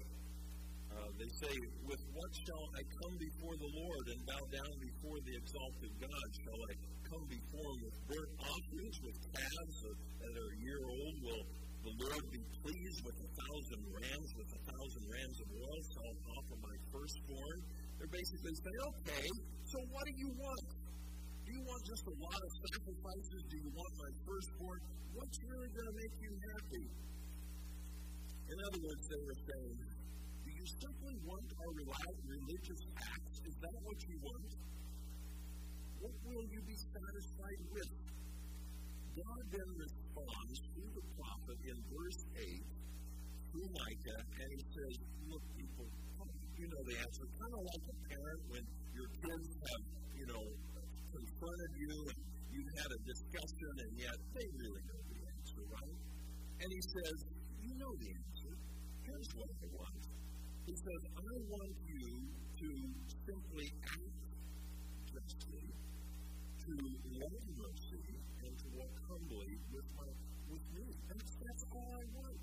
Uh, 0.88 1.08
they 1.20 1.30
say, 1.44 1.54
With 1.84 2.02
what 2.16 2.32
shall 2.32 2.64
I 2.72 2.82
come 3.04 3.14
before 3.20 3.56
the 3.60 3.72
Lord 3.76 4.04
and 4.08 4.20
bow 4.24 4.44
down 4.48 4.72
before 4.80 5.18
the 5.20 5.34
exalted 5.36 5.92
God? 6.00 6.28
Shall 6.40 6.62
I 6.64 6.74
come 7.04 7.24
before 7.28 7.68
him 7.68 7.80
with 7.84 7.96
burnt 8.08 8.32
offerings, 8.40 8.96
with 9.04 9.18
calves 9.36 9.76
that 9.84 10.32
are 10.32 10.50
a 10.52 10.60
year 10.64 10.82
old? 10.88 11.14
Will 11.28 11.44
the 11.84 11.92
Lord 11.94 12.24
be 12.34 12.42
pleased 12.58 13.00
with 13.06 13.18
a 13.22 13.30
thousand 13.38 13.82
rams, 13.86 14.28
with 14.34 14.50
a 14.50 14.62
thousand 14.66 15.04
rams 15.06 15.36
of 15.38 15.48
oil? 15.54 15.78
Shall 15.88 16.06
I 16.10 16.14
offer 16.34 16.56
my 16.58 16.76
firstborn? 16.90 17.58
They're 17.98 18.14
basically 18.14 18.54
saying, 18.58 18.80
Okay, 18.88 19.26
so 19.62 19.78
what 19.94 20.04
do 20.06 20.14
you 20.18 20.30
want? 20.34 20.64
Do 21.46 21.50
you 21.54 21.62
want 21.64 21.82
just 21.88 22.04
a 22.04 22.16
lot 22.18 22.40
of 22.44 22.50
sacrifices? 22.68 23.40
Do 23.48 23.56
you 23.56 23.70
want 23.72 23.92
my 23.96 24.12
firstborn? 24.26 24.80
What's 25.16 25.38
really 25.48 25.70
going 25.72 25.88
to 25.88 25.96
make 25.96 26.14
you 26.18 26.32
happy? 26.34 26.86
In 28.48 28.56
other 28.68 28.80
words, 28.84 29.02
they 29.08 29.20
were 29.22 29.38
saying, 29.48 29.76
Do 30.44 30.50
you 30.50 30.66
simply 30.66 31.16
want 31.24 31.48
our 31.62 31.72
religious 31.72 32.82
acts? 33.00 33.36
Is 33.48 33.56
that 33.64 33.76
what 33.86 33.98
you 34.02 34.16
want? 34.18 34.50
What 35.98 36.14
will 36.26 36.46
you 36.52 36.60
be 36.62 36.76
satisfied 36.78 37.62
with? 37.70 37.90
God 39.18 39.42
then 39.50 39.70
responds 39.74 40.56
through 40.70 40.92
the 40.94 41.06
prophet 41.18 41.58
in 41.66 41.76
verse 41.90 42.20
8 42.38 42.62
through 43.50 43.68
Micah, 43.74 44.20
and 44.38 44.48
he 44.54 44.62
says, 44.62 44.94
Look, 45.26 45.44
people, 45.58 45.88
you 46.54 46.66
know 46.70 46.82
the 46.86 46.96
answer. 47.02 47.24
Kind 47.26 47.54
of 47.58 47.62
like 47.66 47.84
a 47.88 47.96
parent 48.14 48.42
when 48.48 48.64
your 48.94 49.08
kids 49.18 49.48
have, 49.58 49.82
you 50.14 50.26
know, 50.30 50.44
confronted 51.10 51.72
you 51.78 51.94
and 52.14 52.18
you've 52.54 52.72
had 52.78 52.90
a 52.94 53.00
discussion, 53.02 53.72
and 53.82 53.92
yet 53.98 54.16
they 54.38 54.46
really 54.54 54.82
know 54.86 55.00
the 55.10 55.20
answer, 55.34 55.62
right? 55.66 55.98
And 56.62 56.68
he 56.70 56.82
says, 56.82 57.16
You 57.58 57.72
know 57.74 57.92
the 57.98 58.10
answer 58.14 58.52
here's 59.08 59.30
what 59.40 59.48
I 59.48 59.66
want. 59.72 60.04
He 60.68 60.74
says, 60.76 61.02
I 61.16 61.32
want 61.48 61.76
you 61.88 62.04
to 62.28 62.68
simply 63.24 63.68
act 63.88 64.20
justly, 65.08 65.64
to 66.60 66.72
love 67.16 67.44
mercy, 67.56 68.04
to 68.04 68.17
walk 68.74 68.94
humbly 69.08 69.50
with 69.72 69.88
my 69.96 70.10
with 70.48 70.66
me. 70.72 70.86
That's, 71.08 71.32
that's 71.38 71.64
all 71.72 71.90
I 71.92 72.04
want. 72.16 72.38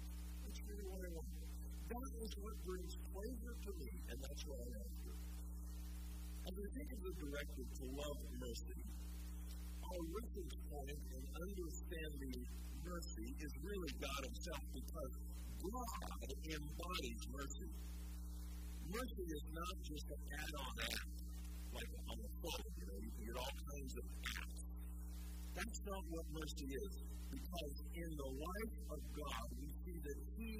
That's 0.45 0.61
really 0.65 0.87
what 0.89 1.01
I 1.01 1.11
want. 1.13 1.29
That 1.85 2.09
is 2.21 2.31
what 2.41 2.55
brings 2.65 2.93
pleasure 3.13 3.55
to 3.65 3.71
me, 3.77 3.91
and 4.09 4.17
that's 4.17 4.43
what 4.45 4.57
I 4.57 4.69
after. 4.85 5.13
As 6.45 6.53
we 6.53 6.67
think 6.77 6.89
of 6.93 7.01
the 7.05 7.13
directive 7.25 7.69
to 7.77 7.85
love 7.89 8.19
mercy, 8.37 8.81
our 9.85 10.01
reference 10.17 10.55
point 10.69 10.99
in 11.13 11.23
understanding 11.45 12.39
mercy 12.85 13.27
is 13.41 13.51
really 13.65 13.91
God 14.01 14.21
Himself 14.25 14.63
because 14.73 15.13
God 15.65 16.29
embodies 16.45 17.23
mercy. 17.33 17.69
Mercy 18.85 19.25
is 19.25 19.45
not 19.49 19.75
just 19.81 20.05
an 20.13 20.21
add-on 20.41 20.73
act, 20.89 21.09
like 21.73 21.91
on 22.05 22.17
the 22.21 22.31
phone, 22.45 22.69
you 22.77 22.85
know, 22.85 22.97
you 23.01 23.11
can 23.13 23.23
get 23.25 23.37
all 23.41 23.55
kinds 23.65 23.93
of 23.97 24.05
apps. 24.05 24.64
That's 25.55 25.81
not 25.87 26.03
what 26.11 26.25
mercy 26.35 26.67
is. 26.67 26.93
Because 27.31 27.75
in 27.95 28.09
the 28.15 28.31
life 28.35 28.75
of 28.91 28.99
God, 29.15 29.45
we 29.59 29.67
see 29.83 29.97
that 30.03 30.19
He, 30.35 30.51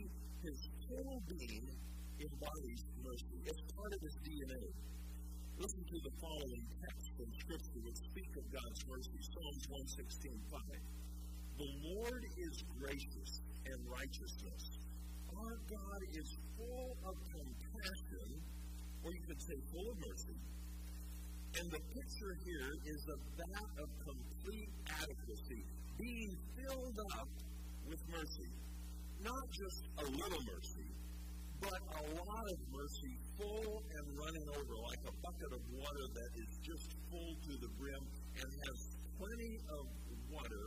His 0.41 0.59
whole 0.87 1.19
being, 1.27 1.67
embodies 2.15 2.83
mercy. 3.03 3.37
It's 3.45 3.63
part 3.75 3.91
of 3.91 3.99
His 4.01 4.15
DNA. 4.23 4.63
Listen 5.55 5.83
to 5.87 5.97
the 6.03 6.13
following 6.19 6.65
text 6.83 7.07
from 7.15 7.29
Scripture 7.43 7.81
which 7.83 7.99
speak 8.11 8.31
of 8.39 8.45
God's 8.51 8.81
mercy. 8.87 9.17
Psalms 9.23 9.63
116.5. 10.51 10.59
The 11.55 11.71
Lord 11.95 12.23
is 12.35 12.55
gracious 12.75 13.31
and 13.71 13.79
righteousness 13.87 14.63
our 15.35 15.57
God 15.67 16.01
is 16.15 16.29
full 16.55 16.89
of 17.03 17.15
compassion, 17.27 18.27
or 19.03 19.09
you 19.11 19.23
could 19.27 19.41
say 19.43 19.57
full 19.67 19.87
of 19.91 19.97
mercy. 19.99 20.37
And 21.57 21.71
the 21.71 21.79
picture 21.95 22.35
here 22.43 22.71
is 22.85 23.01
of 23.07 23.19
that 23.37 23.69
of 23.79 23.89
complete 24.03 24.69
adequacy, 24.91 25.63
being 25.97 26.35
filled 26.57 26.99
up 27.19 27.29
with 27.87 28.01
mercy. 28.11 28.51
not 29.23 29.45
just 29.49 29.81
a 29.99 30.05
little 30.05 30.43
mercy, 30.45 30.89
but 31.61 31.79
a 31.97 32.03
lot 32.13 32.45
of 32.51 32.57
mercy, 32.69 33.13
full 33.39 33.81
and 33.97 34.05
running 34.19 34.47
over, 34.53 34.73
like 34.85 35.01
a 35.07 35.13
bucket 35.23 35.51
of 35.55 35.61
water 35.73 36.05
that 36.13 36.31
is 36.35 36.51
just 36.61 36.87
full 37.09 37.33
to 37.47 37.53
the 37.63 37.69
brim 37.79 38.03
and 38.37 38.49
has 38.67 38.77
plenty 39.17 39.53
of 39.71 39.83
water 40.29 40.65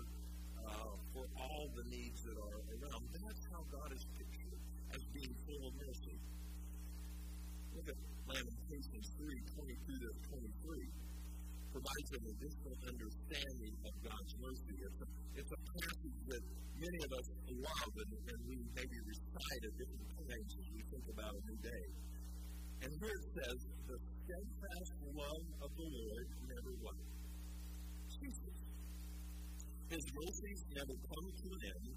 uh, 0.64 0.92
for 1.12 1.24
all 1.38 1.64
the 1.76 1.84
needs 1.92 2.18
that 2.24 2.34
are 2.34 2.60
around. 2.72 3.02
That's 3.12 3.44
how 3.52 3.62
God 3.70 3.92
is 3.92 4.04
pictured 4.16 4.60
as 4.96 5.02
being 5.12 5.34
full 5.46 5.62
of 5.68 5.74
mercy. 5.86 6.18
Look 7.76 7.88
at 7.94 7.98
Lamentations 8.28 9.08
3 9.16 9.24
22 9.56 10.04
to 10.04 10.10
23 10.28 11.08
provides 11.72 12.10
an 12.12 12.24
additional 12.28 12.76
understanding 12.84 13.74
of 13.88 13.92
God's 14.04 14.32
mercy. 14.36 14.76
It's 14.84 15.00
a, 15.00 15.08
it's 15.32 15.52
a 15.52 15.60
passage 15.64 16.18
that 16.28 16.42
many 16.76 16.98
of 17.08 17.10
us 17.16 17.26
love 17.48 17.92
and, 18.04 18.12
and 18.28 18.40
we 18.44 18.56
maybe 18.76 18.98
recite 19.00 19.62
at 19.64 19.74
different 19.80 20.08
times 20.12 20.50
as 20.60 20.66
we 20.76 20.82
think 20.92 21.06
about 21.08 21.32
a 21.32 21.42
new 21.48 21.60
day. 21.64 21.84
And 22.78 22.90
here 23.00 23.16
it 23.16 23.26
says, 23.32 23.58
the 23.88 23.96
steadfast 23.96 24.92
love 25.08 25.44
of 25.64 25.70
the 25.72 25.88
Lord 25.88 26.26
never 26.52 26.72
what? 26.84 27.00
His 29.88 30.04
mercies 30.04 30.60
never 30.76 30.94
come 31.00 31.26
to 31.32 31.46
an 31.48 31.62
end. 31.64 31.88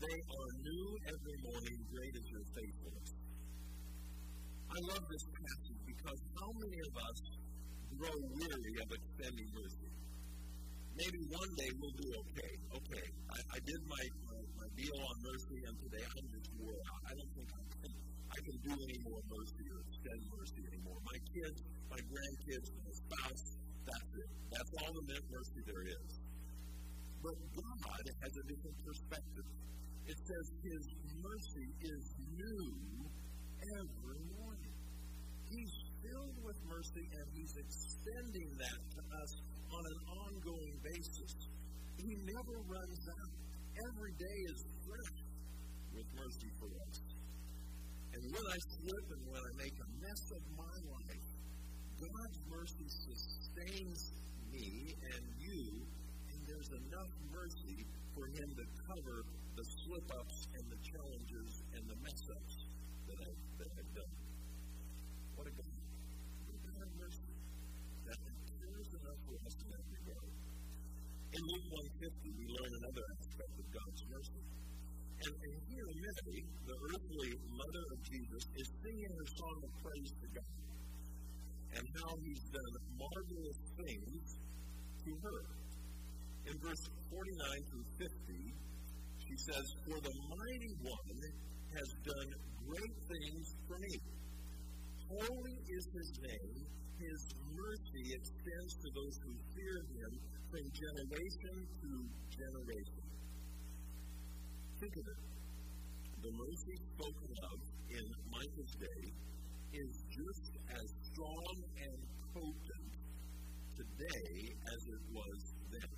They 0.00 0.18
are 0.32 0.50
new 0.64 0.86
every 1.12 1.38
morning. 1.44 1.78
Great 1.92 2.14
is 2.16 2.26
your 2.30 2.46
faithfulness. 2.56 2.77
I 4.78 4.80
love 4.94 5.04
this 5.10 5.26
passage 5.26 5.80
because 5.90 6.20
how 6.38 6.50
many 6.54 6.78
of 6.86 6.94
us 7.02 7.18
grow 7.98 8.14
weary 8.14 8.74
of 8.78 8.88
extending 8.94 9.50
mercy. 9.50 9.90
Maybe 10.94 11.18
one 11.34 11.50
day 11.58 11.70
we'll 11.82 11.98
do 11.98 12.08
okay. 12.14 12.52
Okay, 12.78 13.06
I, 13.26 13.38
I 13.42 13.58
did 13.58 13.80
my, 13.90 14.02
my, 14.22 14.38
my 14.54 14.68
deal 14.78 14.94
on 15.02 15.16
mercy, 15.26 15.58
and 15.66 15.74
today 15.82 16.04
I'm 16.14 16.26
just 16.30 16.48
wore 16.62 16.78
out. 16.94 17.02
I 17.10 17.12
don't 17.18 17.32
think 17.34 17.50
I 17.58 17.62
can, 17.74 17.92
I 18.30 18.38
can 18.38 18.56
do 18.70 18.72
any 18.78 18.98
more 19.02 19.22
mercy 19.34 19.64
or 19.66 19.82
extend 19.82 20.20
mercy 20.30 20.62
anymore. 20.70 20.98
My 21.02 21.18
kids, 21.26 21.58
my 21.90 22.00
grandkids, 22.06 22.66
my 22.70 22.92
spouse, 23.02 23.44
that's 23.82 24.10
it. 24.14 24.30
That's 24.54 24.72
all 24.78 24.92
the 24.94 25.04
mercy 25.10 25.60
there 25.66 25.84
is. 25.90 26.10
But 27.18 27.34
God 27.50 28.04
has 28.22 28.30
a 28.30 28.44
different 28.46 28.78
perspective. 28.86 29.46
It 30.06 30.18
says 30.22 30.46
His 30.70 30.82
mercy 31.18 31.66
is 31.82 32.04
new 32.30 32.66
every 33.74 34.22
morning. 34.38 34.57
He's 35.48 35.74
filled 36.04 36.38
with 36.44 36.58
mercy 36.68 37.04
and 37.08 37.26
He's 37.32 37.54
extending 37.56 38.50
that 38.60 38.80
to 38.96 39.00
us 39.00 39.32
on 39.72 39.82
an 39.82 40.00
ongoing 40.28 40.76
basis. 40.84 41.32
He 41.96 42.10
never 42.20 42.56
runs 42.68 43.02
out. 43.08 43.32
Every 43.78 44.12
day 44.20 44.38
is 44.52 44.60
fresh 44.84 45.16
with 45.94 46.08
mercy 46.20 46.50
for 46.60 46.68
us. 46.68 46.96
And 48.12 48.22
when 48.28 48.44
I 48.44 48.58
slip 48.60 49.06
and 49.14 49.24
when 49.30 49.42
I 49.42 49.52
make 49.56 49.76
a 49.78 49.88
mess 50.04 50.22
of 50.36 50.42
my 50.52 50.76
life, 50.84 51.28
God's 51.98 52.38
mercy 52.50 52.88
sustains 53.08 54.00
me 54.52 54.68
and 55.00 55.24
you, 55.38 55.62
and 56.28 56.38
there's 56.44 56.70
enough 56.76 57.12
mercy 57.32 57.78
for 58.14 58.26
Him 58.36 58.48
to 58.52 58.64
cover 58.84 59.16
the 59.56 59.64
slip 59.64 60.06
ups 60.12 60.38
and 60.54 60.64
the 60.70 60.80
challenges 60.92 61.50
and 61.74 61.82
the 61.88 61.98
mess 62.04 62.22
ups 62.36 62.54
that 63.08 63.18
I've, 63.22 63.42
that 63.58 63.70
I've 63.78 63.92
done. 63.94 64.17
What 65.38 65.46
a 65.46 65.54
God 65.54 65.70
have 65.70 66.92
mercy. 66.98 67.30
That 68.10 68.18
cares 68.18 68.90
enough 68.90 69.20
for 69.22 69.36
us 69.38 69.54
in. 69.54 69.82
In 71.30 71.42
Luke 71.46 71.66
150, 72.02 72.42
we 72.42 72.44
learn 72.58 72.72
another 72.74 73.04
aspect 73.06 73.54
of 73.54 73.66
God's 73.70 74.02
mercy. 74.10 74.42
And, 75.22 75.34
and 75.38 75.54
here, 75.62 75.90
Mary, 75.94 76.38
the 76.42 76.76
earthly 76.90 77.30
mother 77.54 77.84
of 77.86 77.98
Jesus, 78.02 78.42
is 78.50 78.66
singing 78.82 79.12
her 79.14 79.28
song 79.38 79.56
of 79.62 79.72
praise 79.78 80.10
to 80.10 80.26
God 80.34 80.54
and 81.78 81.84
how 81.86 82.12
he's 82.18 82.44
done 82.50 82.74
marvelous 82.98 83.58
things 83.78 84.26
to 85.06 85.10
her. 85.22 85.40
In 86.50 86.54
verse 86.66 86.84
49 87.14 87.62
through 87.70 87.86
50, 87.94 88.10
she 89.22 89.36
says, 89.46 89.66
For 89.86 89.98
the 90.02 90.14
mighty 90.34 90.72
one 90.82 91.18
has 91.78 91.88
done 92.02 92.30
great 92.66 92.96
things 93.06 93.44
for 93.70 93.78
me. 93.78 94.17
Holy 95.08 95.56
is 95.72 95.88
his 95.88 96.10
name. 96.20 96.68
His 97.00 97.20
mercy 97.56 98.04
extends 98.12 98.72
to 98.76 98.88
those 98.92 99.16
who 99.24 99.32
fear 99.56 99.76
him 99.96 100.12
from 100.52 100.64
generation 100.68 101.56
to 101.64 101.90
generation. 102.28 103.08
Think 104.76 104.94
of 105.00 105.06
it. 105.08 105.20
The 106.20 106.32
mercy 106.36 106.76
spoken 106.92 107.32
of 107.40 107.58
in 107.88 108.04
Micah's 108.28 108.74
day 108.76 109.04
is 109.80 109.92
just 110.12 110.52
as 110.76 110.86
strong 111.08 111.56
and 111.88 112.00
potent 112.36 112.92
today 113.80 114.36
as 114.76 114.80
it 114.92 115.02
was 115.08 115.40
then. 115.72 115.94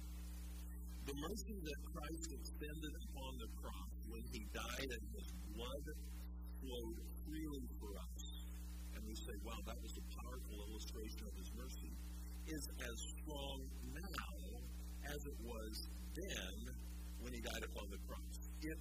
The 1.10 1.16
mercy 1.18 1.56
that 1.66 1.80
Christ 1.90 2.28
extended 2.30 2.94
upon 3.10 3.32
the 3.42 3.50
cross 3.58 3.90
when 4.06 4.22
he 4.30 4.46
died 4.54 4.90
and 4.94 5.06
his 5.18 5.30
blood 5.50 5.84
flowed 6.62 6.98
freely 7.26 7.66
for 7.80 7.90
us 7.98 8.09
and 9.00 9.08
we 9.08 9.16
say, 9.16 9.36
wow, 9.48 9.56
that 9.64 9.80
was 9.80 9.96
a 9.96 10.04
powerful 10.12 10.56
illustration 10.68 11.24
of 11.24 11.32
His 11.40 11.50
mercy, 11.56 11.92
is 12.52 12.64
as 12.84 12.96
strong 13.16 13.58
now 13.96 14.36
as 15.08 15.20
it 15.24 15.38
was 15.40 15.72
then 16.12 16.56
when 17.24 17.32
He 17.32 17.40
died 17.40 17.64
upon 17.64 17.88
the 17.88 18.00
cross. 18.04 18.36
It 18.60 18.80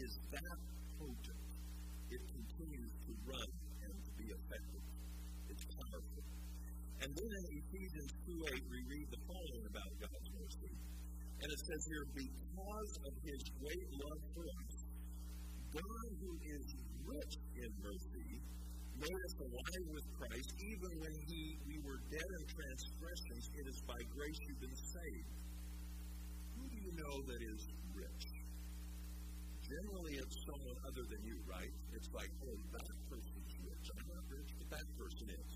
is 0.00 0.12
that 0.32 0.58
potent. 0.96 1.52
It 2.08 2.22
continues 2.32 2.92
to 3.04 3.12
run 3.28 3.50
and 3.84 3.92
to 3.92 4.12
be 4.16 4.26
effective. 4.32 4.84
It's 5.52 5.64
powerful. 5.68 6.24
And 7.04 7.10
then 7.12 7.30
in 7.36 7.44
Ephesians 7.60 8.10
2 8.24 8.32
8, 8.56 8.72
we 8.72 8.80
read 8.88 9.08
the 9.12 9.20
following 9.28 9.64
about 9.68 9.90
God's 10.00 10.28
mercy. 10.32 10.74
And 11.44 11.48
it 11.50 11.60
says 11.60 11.82
here, 11.92 12.06
because 12.14 12.92
of 13.04 13.12
his 13.20 13.42
great 13.60 13.88
love 14.00 14.20
for 14.32 14.44
us, 14.48 14.74
God, 15.76 16.08
who 16.24 16.32
is 16.40 16.64
rich 17.04 17.34
in 17.58 17.70
mercy, 17.82 18.30
made 19.02 19.22
us 19.26 19.34
alive 19.42 19.86
with 19.90 20.06
Christ, 20.14 20.50
even 20.62 20.90
when 21.02 21.14
he, 21.26 21.58
we 21.66 21.76
were 21.82 21.98
dead 22.06 22.22
in 22.38 22.42
transgressions, 22.46 23.44
it 23.58 23.66
is 23.66 23.78
by 23.82 23.98
grace 24.14 24.38
you've 24.46 24.62
been 24.62 24.78
saved. 24.78 25.30
Who 26.54 26.64
do 26.70 26.76
you 26.78 26.92
know 26.94 27.14
that 27.26 27.42
is 27.42 27.62
rich? 27.94 28.24
Generally, 29.66 30.14
it's 30.22 30.36
someone 30.46 30.78
other 30.86 31.04
than 31.10 31.22
you, 31.26 31.38
right? 31.50 31.72
It's 31.94 32.10
like, 32.14 32.30
oh, 32.46 32.58
that 32.78 32.86
person's 33.10 33.52
rich. 33.66 33.86
I'm 33.90 34.06
not 34.14 34.24
rich, 34.30 34.50
but 34.58 34.68
that 34.70 34.86
person 34.94 35.26
is. 35.34 35.50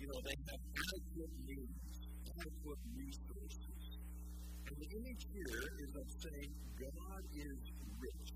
You 0.00 0.06
know, 0.08 0.20
they 0.24 0.38
have 0.50 0.62
adequate 0.74 1.34
needs, 1.46 1.96
adequate 2.34 2.82
resources. 2.96 3.82
And 4.66 4.76
the 4.80 4.90
image 4.98 5.24
here 5.34 5.64
is 5.86 5.92
of 5.94 6.06
saying 6.24 6.50
God 6.80 7.22
is 7.36 7.60
rich 8.00 8.28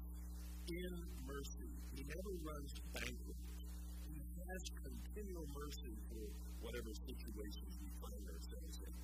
in 0.68 0.92
mercy. 1.26 1.72
He 1.96 2.02
never 2.04 2.32
runs 2.44 2.72
bankrupt 2.92 3.43
has 4.52 4.62
continual 4.84 5.46
mercy 5.56 5.94
for 6.12 6.24
whatever 6.60 6.92
situations 6.92 7.72
we 7.80 7.88
find 8.00 8.24
ourselves 8.28 8.76
in. 8.84 8.94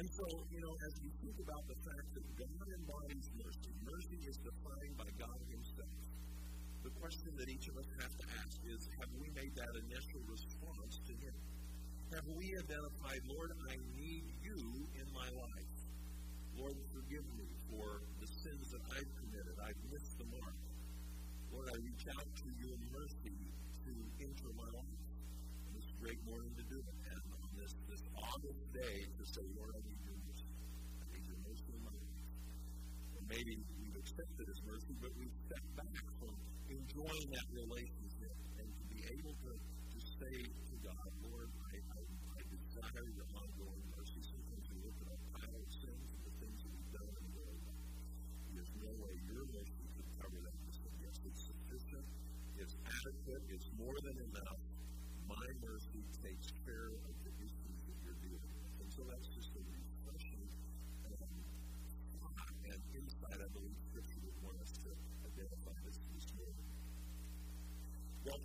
And 0.00 0.06
so, 0.08 0.24
you 0.48 0.60
know, 0.64 0.74
as 0.88 0.94
we 1.04 1.10
think 1.20 1.36
about 1.44 1.64
the 1.68 1.76
fact 1.84 2.08
that 2.16 2.24
God 2.40 2.66
embodies 2.72 3.28
mercy, 3.36 3.72
mercy 3.84 4.20
is 4.24 4.36
defined 4.40 4.96
by 4.96 5.10
God 5.20 5.38
Himself. 5.52 5.92
The 6.80 6.92
question 6.96 7.36
that 7.36 7.48
each 7.52 7.68
of 7.68 7.76
us 7.76 7.88
have 8.00 8.14
to 8.16 8.26
ask 8.40 8.56
is 8.64 8.80
have 8.96 9.12
we 9.20 9.28
made 9.36 9.52
that 9.60 9.72
initial 9.76 10.24
response 10.24 11.04
to 11.04 11.12
Him? 11.20 11.36
Have 12.16 12.26
we 12.32 12.56
identified, 12.56 13.22
Lord, 13.28 13.52
I 13.68 13.76
need 13.92 14.24
you 14.40 14.60
in 14.96 15.06
my 15.12 15.28
life? 15.36 15.74
Lord, 16.56 16.80
forgive 16.96 17.26
me 17.36 17.48
for 17.68 18.00
the 18.24 18.28
sins 18.40 18.72
that 18.72 18.84
I've 18.96 19.12
committed. 19.20 19.54
I've 19.62 19.82
missed 19.92 20.16
the 20.16 20.28
mark. 20.32 20.56
Lord, 21.52 21.68
I 21.68 21.76
reach 21.84 22.04
out 22.08 22.24
to 22.24 22.48
your 22.56 22.76
mercy 22.88 23.36
to 23.94 24.06
enter 24.22 24.48
my 24.54 24.70
life. 24.70 25.00
And 25.66 25.72
it's 25.74 25.90
a 25.90 25.98
great 25.98 26.20
morning 26.26 26.54
to 26.54 26.64
do 26.70 26.78
it. 26.78 26.96
And 27.10 27.20
on 27.42 27.48
this, 27.58 27.72
this 27.90 28.02
August 28.14 28.62
day 28.70 28.96
to 29.06 29.24
say, 29.26 29.44
Lord, 29.58 29.74
I 29.74 29.80
need 29.82 30.00
your 30.06 30.18
mercy. 30.26 30.50
I 31.00 31.04
need 31.10 31.24
your 31.26 31.40
mercy 31.42 31.70
in 31.74 31.82
my 31.82 31.94
life. 31.94 32.24
And 33.18 33.24
maybe 33.26 33.54
we've 33.82 33.98
accepted 33.98 34.46
his 34.46 34.60
mercy, 34.62 34.94
but 35.02 35.10
we've 35.18 35.36
stepped 35.50 35.72
back 35.74 35.96
from 36.22 36.34
enjoying 36.70 37.28
that 37.34 37.48
relationship 37.50 38.34
and 38.62 38.68
to 38.70 38.84
be 38.86 39.00
able 39.10 39.34
to, 39.34 39.52
to 39.58 39.98
say 39.98 40.36
to 40.46 40.74
God, 40.86 41.08
Lord, 41.26 41.50
I, 41.66 41.74
I, 41.98 42.00
I 42.38 42.40
desire 42.46 43.06
your 43.10 43.28
ongoing 43.34 43.89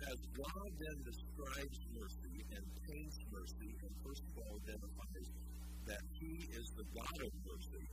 as 0.06 0.18
God 0.38 0.70
then 0.78 0.98
describes 1.02 1.78
mercy 1.94 2.36
and 2.54 2.64
paints 2.86 3.18
mercy, 3.32 3.70
and 3.82 3.92
first 4.06 4.22
of 4.22 4.32
all 4.38 4.54
identifies 4.62 5.28
that 5.86 6.02
He 6.18 6.32
is 6.46 6.66
the 6.78 6.86
God 6.94 7.18
of 7.26 7.32
mercy, 7.42 7.86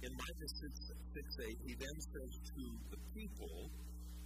in 0.00 0.12
Micah 0.16 0.48
6, 0.48 0.96
6 1.12 1.44
8, 1.44 1.68
he 1.68 1.74
then 1.76 1.96
says 2.00 2.32
to 2.40 2.62
the 2.88 3.00
people, 3.12 3.56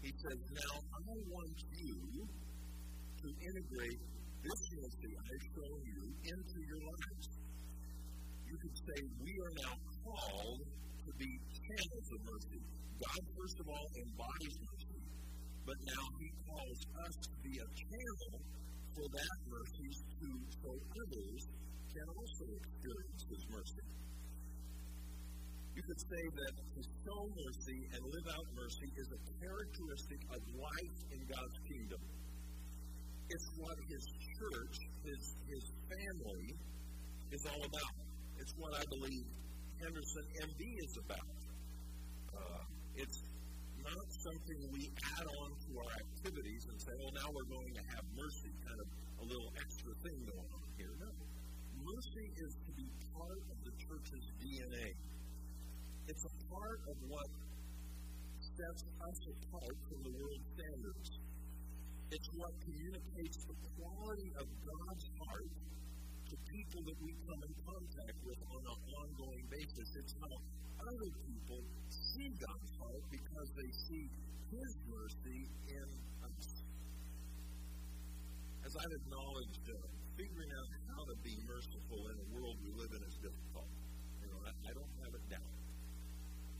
He 0.07 0.11
says, 0.23 0.39
Now 0.55 0.75
I 0.79 1.15
want 1.35 1.59
you 1.75 1.99
to 2.23 3.27
integrate 3.27 4.01
this 4.39 4.63
mercy 4.71 5.11
I've 5.19 5.47
shown 5.51 5.81
you 5.83 6.03
into 6.15 6.59
your 6.63 6.83
lives. 6.95 7.27
You 8.47 8.55
could 8.55 8.77
say, 8.87 8.99
We 9.19 9.33
are 9.35 9.55
now 9.67 9.75
called 10.07 10.63
to 10.63 11.11
be 11.19 11.31
channels 11.59 12.09
of 12.15 12.21
mercy. 12.23 12.61
God, 12.95 13.23
first 13.35 13.57
of 13.59 13.67
all, 13.67 13.87
embodies 13.99 14.57
mercy, 14.63 14.84
but 15.65 15.79
now 15.81 16.05
He 16.21 16.29
calls 16.45 16.81
us 17.09 17.15
to 17.25 17.33
be 17.41 17.55
a 17.57 17.69
channel 17.73 18.37
for 18.95 19.07
that 19.09 19.37
mercy 19.49 19.91
to 20.21 20.29
so 20.61 20.71
others 20.77 21.43
can 21.89 22.07
also 22.13 22.45
experience 22.53 23.23
His 23.33 23.43
mercy. 23.49 23.87
You 25.75 25.83
could 25.83 26.03
say 26.07 26.25
that 26.39 26.55
to 26.55 26.81
show 27.03 27.21
mercy 27.35 27.81
and 27.97 28.01
live 28.07 28.29
out 28.31 28.47
mercy 28.55 28.89
is 28.95 29.09
a 29.11 29.21
characteristic 29.43 30.21
of 30.31 30.41
life 30.55 30.99
in 31.11 31.21
God's 31.27 31.59
kingdom. 31.67 32.03
It's 33.27 33.49
what 33.59 33.77
His 33.89 34.05
church, 34.39 34.77
His, 35.03 35.23
his 35.49 35.65
family, 35.91 36.47
is 37.33 37.43
all 37.51 37.63
about. 37.65 37.95
It's 38.39 38.55
what 38.55 38.73
I 38.79 38.85
believe 38.87 39.27
Henderson 39.83 40.27
MD 40.47 40.63
is 40.63 40.95
about. 41.03 41.29
Uh, 42.31 42.63
it's 42.95 43.19
not 43.85 44.09
something 44.25 44.59
we 44.73 44.83
add 44.89 45.29
on 45.29 45.51
to 45.53 45.71
our 45.77 45.93
activities 45.93 46.63
and 46.73 46.77
say, 46.81 46.93
well, 46.97 47.13
now 47.13 47.29
we're 47.29 47.51
going 47.53 47.73
to 47.77 47.85
have 47.93 48.05
mercy, 48.17 48.53
kind 48.65 48.81
of 48.81 48.89
a 49.21 49.25
little 49.29 49.51
extra 49.61 49.93
thing 50.01 50.19
going 50.25 50.51
on 50.57 50.69
here. 50.81 50.95
No. 51.05 51.13
Mercy 51.85 52.27
is 52.41 52.53
to 52.65 52.71
be 52.81 52.89
part 53.13 53.41
of 53.45 53.57
the 53.61 53.73
church's 53.77 54.27
DNA. 54.41 54.89
It's 56.09 56.25
a 56.25 56.35
part 56.49 56.81
of 56.89 56.97
what 57.13 57.29
sets 58.41 58.83
us 58.89 59.19
apart 59.37 59.77
from 59.89 59.99
the 60.05 60.13
world 60.17 60.43
standards. 60.57 61.09
It's 62.09 62.29
what 62.41 62.53
communicates 62.65 63.39
the 63.45 63.57
quality 63.77 64.31
of 64.41 64.47
God's 64.65 65.07
heart 65.19 65.51
to 66.35 66.43
people 66.51 66.83
that 66.83 66.99
we 66.99 67.13
come 67.31 67.41
in 67.47 67.55
contact 67.63 68.19
with 68.27 68.41
on 68.51 68.63
an 68.67 68.79
ongoing 68.91 69.47
basis. 69.55 69.89
It's 70.03 70.15
how 70.19 70.35
other 70.83 71.11
people 71.31 71.61
see 71.87 72.29
God's 72.43 72.73
heart 72.75 73.05
because 73.07 73.49
they 73.55 73.71
see 73.87 74.05
His 74.51 74.71
mercy 74.91 75.41
in 75.71 75.89
us. 76.27 76.47
As 78.67 78.73
I've 78.75 78.95
acknowledged, 78.99 79.63
uh, 79.63 79.79
figuring 80.19 80.53
out 80.59 80.71
how 80.91 81.03
to 81.07 81.17
be 81.23 81.35
merciful 81.47 82.01
in 82.03 82.17
the 82.19 82.29
world 82.35 82.57
we 82.67 82.71
live 82.83 82.93
in 82.99 83.03
is 83.07 83.19
difficult. 83.23 83.71
You 84.19 84.29
know, 84.35 84.41
I, 84.43 84.51
I 84.51 84.73
don't 84.75 84.95
have 85.07 85.15
it 85.15 85.27
down. 85.39 85.51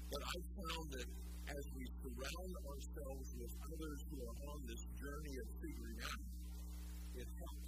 But 0.07 0.23
I 0.23 0.37
found 0.55 0.87
that 1.03 1.09
as 1.51 1.65
we 1.75 1.85
surround 1.99 2.53
ourselves 2.63 3.27
with 3.43 3.53
others 3.59 3.99
who 4.07 4.17
are 4.23 4.39
on 4.55 4.59
this 4.71 4.83
journey 5.03 5.35
of 5.35 5.47
figuring 5.59 5.99
out, 6.07 6.23
it 7.19 7.29
helps. 7.43 7.64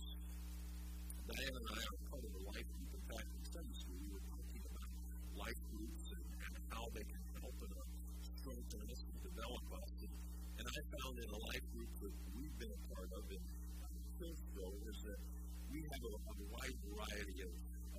Diane 1.26 1.58
and 1.58 1.68
I 1.74 1.80
are 1.82 2.00
part 2.06 2.22
of 2.22 2.32
a 2.38 2.42
life 2.54 2.68
group. 2.70 2.90
In 2.94 3.04
fact, 3.10 3.28
in 3.34 3.42
Sunday 3.50 3.76
school, 3.82 3.98
we 3.98 4.10
were 4.14 4.26
talking 4.30 4.62
about 4.62 4.90
life 5.34 5.60
groups 5.74 6.04
and, 6.14 6.24
and 6.38 6.54
how 6.70 6.86
they 6.94 7.02
can 7.02 7.22
help 7.42 7.56
and 7.66 7.74
uh, 7.74 7.82
strengthen 8.30 8.82
us 8.86 9.00
and 9.10 9.18
develop 9.26 9.64
us. 9.74 9.90
And, 10.06 10.14
and 10.54 10.66
I 10.70 10.80
found 10.86 11.14
in 11.18 11.28
a 11.34 11.40
life 11.50 11.66
group 11.74 11.90
that 11.98 12.14
we've 12.30 12.56
been 12.62 12.74
a 12.78 12.82
part 12.94 13.10
of 13.10 13.24
in 13.26 13.42
Cliffville 14.22 14.78
is 14.86 14.98
that 15.02 15.20
we 15.66 15.78
have 15.82 16.02
a, 16.06 16.14
a 16.14 16.34
wide 16.46 16.78
variety 16.94 17.38
of, 17.42 17.52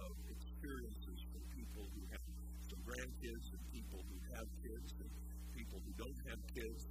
of 0.07 0.11
experiences 0.31 1.19
from 1.27 1.43
people 1.51 1.83
who 1.83 2.01
have 2.07 2.27
some 2.63 2.81
grandkids 2.87 3.45
and 3.51 3.61
people 3.75 3.99
who 4.07 4.17
have 4.39 4.47
kids 4.63 4.89
and 5.03 5.11
people 5.51 5.79
who 5.83 5.91
don't 5.99 6.21
have 6.31 6.41
kids. 6.55 6.86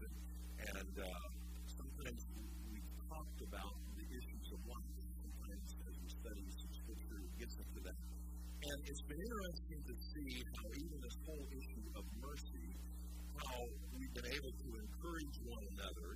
It's 8.86 9.02
been 9.02 9.18
interesting 9.18 9.82
to 9.82 9.94
see 10.14 10.30
how 10.46 10.66
even 10.78 10.98
this 11.02 11.18
whole 11.26 11.46
issue 11.50 11.86
of 11.98 12.04
mercy, 12.22 12.70
how 13.34 13.58
we've 13.98 14.14
been 14.14 14.30
able 14.30 14.54
to 14.62 14.68
encourage 14.78 15.36
one 15.42 15.64
another 15.74 16.10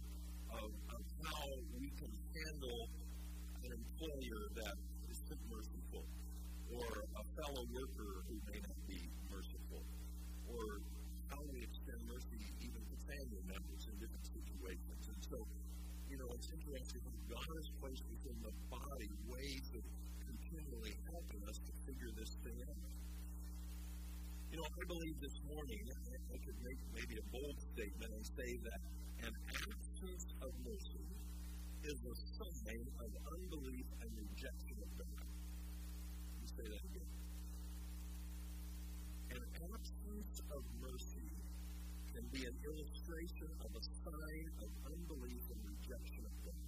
of, 0.54 0.70
of 0.70 1.02
how 1.26 1.46
we 1.74 1.90
can 1.98 2.12
handle 2.14 2.80
an 3.66 3.70
employer 3.74 4.42
that 4.54 4.76
isn't 5.10 5.42
merciful, 5.50 6.04
or 6.70 6.90
a 6.94 7.24
fellow 7.42 7.64
worker 7.74 8.12
who 8.30 8.38
may 8.54 8.60
not 8.62 8.78
be 8.86 9.02
merciful, 9.34 9.82
or 10.54 10.62
how 11.26 11.42
we 11.50 11.58
extend 11.66 12.00
mercy 12.06 12.42
even 12.62 12.82
to 12.86 12.96
family 13.02 13.42
members 13.50 13.82
in 13.90 13.94
different 13.98 14.26
situations. 14.30 15.02
And 15.10 15.20
so, 15.26 15.38
you 16.06 16.16
know, 16.22 16.30
it's 16.38 16.50
interesting 16.54 17.02
that 17.02 17.18
God 17.34 17.50
has 17.50 17.68
placed 17.82 18.04
within 18.14 18.38
the 18.46 18.54
body 18.70 19.10
ways 19.26 19.66
of 19.74 19.82
continually 20.50 20.94
helping 21.10 21.42
us 21.46 21.58
to 21.62 21.72
figure 21.86 22.10
this 22.18 22.29
thing 22.50 22.62
out. 22.66 22.82
You 24.50 24.56
know, 24.58 24.66
I 24.66 24.84
believe 24.90 25.16
this 25.22 25.38
morning 25.46 25.82
I 25.86 26.38
could 26.42 26.58
make 26.58 26.80
maybe 26.90 27.14
a 27.22 27.26
bold 27.30 27.56
statement 27.70 28.10
and 28.10 28.24
say 28.26 28.50
that 28.66 28.80
an 29.30 29.34
absence 29.46 30.26
of 30.42 30.50
mercy 30.66 31.06
is 31.86 31.98
a 32.02 32.14
sign 32.34 32.86
of 32.98 33.10
unbelief 33.14 33.86
and 34.02 34.10
rejection 34.10 34.76
of 34.82 34.90
God. 34.98 35.22
Let 35.22 36.38
me 36.42 36.48
say 36.50 36.66
that 36.66 36.82
again. 36.90 37.10
An 39.30 39.42
absence 39.70 40.36
of 40.50 40.62
mercy 40.82 41.30
can 42.10 42.24
be 42.34 42.42
an 42.42 42.56
illustration 42.66 43.50
of 43.62 43.70
a 43.70 43.84
sign 44.02 44.46
of 44.66 44.70
unbelief 44.90 45.44
and 45.46 45.60
rejection 45.62 46.22
of 46.26 46.34
God. 46.42 46.66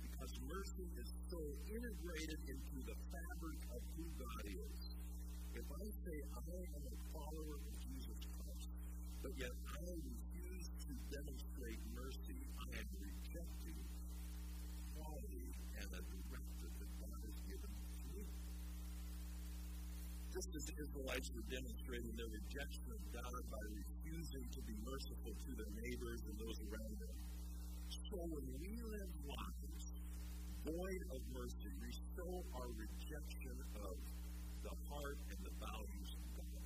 Because 0.00 0.32
mercy 0.48 0.88
is 0.96 1.10
so 1.28 1.40
integrated 1.68 2.40
into 2.48 2.76
the 2.88 2.96
fabric 3.12 3.60
of 3.76 3.80
who 4.00 4.06
God 4.16 4.44
is. 4.48 4.91
If 5.52 5.68
I 5.68 5.84
say 5.84 6.16
I 6.32 6.40
am 6.64 6.84
a 6.88 6.96
follower 7.12 7.60
of 7.60 7.74
Jesus 7.84 8.20
Christ, 8.24 8.72
but 9.20 9.32
yet 9.36 9.52
I 9.52 9.84
refuse 9.84 10.66
to 10.80 10.92
demonstrate 11.12 11.80
mercy, 11.92 12.40
I 12.56 12.68
am 12.72 12.88
rejecting 12.96 13.80
quality 14.96 15.48
and 15.76 15.86
the 15.92 16.00
directive 16.08 16.72
that 16.80 16.92
God 17.04 17.20
has 17.20 17.38
given 17.44 17.68
to 17.68 18.04
me. 18.16 18.24
Just 20.32 20.50
as 20.56 20.64
the 20.72 20.76
Israelites 20.88 21.28
were 21.36 21.46
demonstrating 21.52 22.14
their 22.16 22.32
rejection 22.32 22.88
of 22.88 23.02
God 23.12 23.42
by 23.52 23.64
refusing 23.76 24.46
to 24.56 24.60
be 24.64 24.76
merciful 24.88 25.36
to 25.36 25.50
their 25.52 25.72
neighbors 25.84 26.20
and 26.32 26.34
those 26.40 26.58
around 26.64 26.96
them, 26.96 27.18
so 27.92 28.16
when 28.24 28.46
we 28.56 28.72
live 28.88 29.12
lives 29.28 29.86
void 30.64 31.02
of 31.12 31.20
mercy, 31.36 31.70
we 31.76 31.90
show 32.16 32.32
our 32.56 32.70
rejection 32.72 33.56
of 33.82 33.94
the 34.62 34.74
heart 34.86 35.18
and 35.30 35.38
the 35.42 35.54
values 35.58 36.10
of 36.14 36.26
God. 36.38 36.62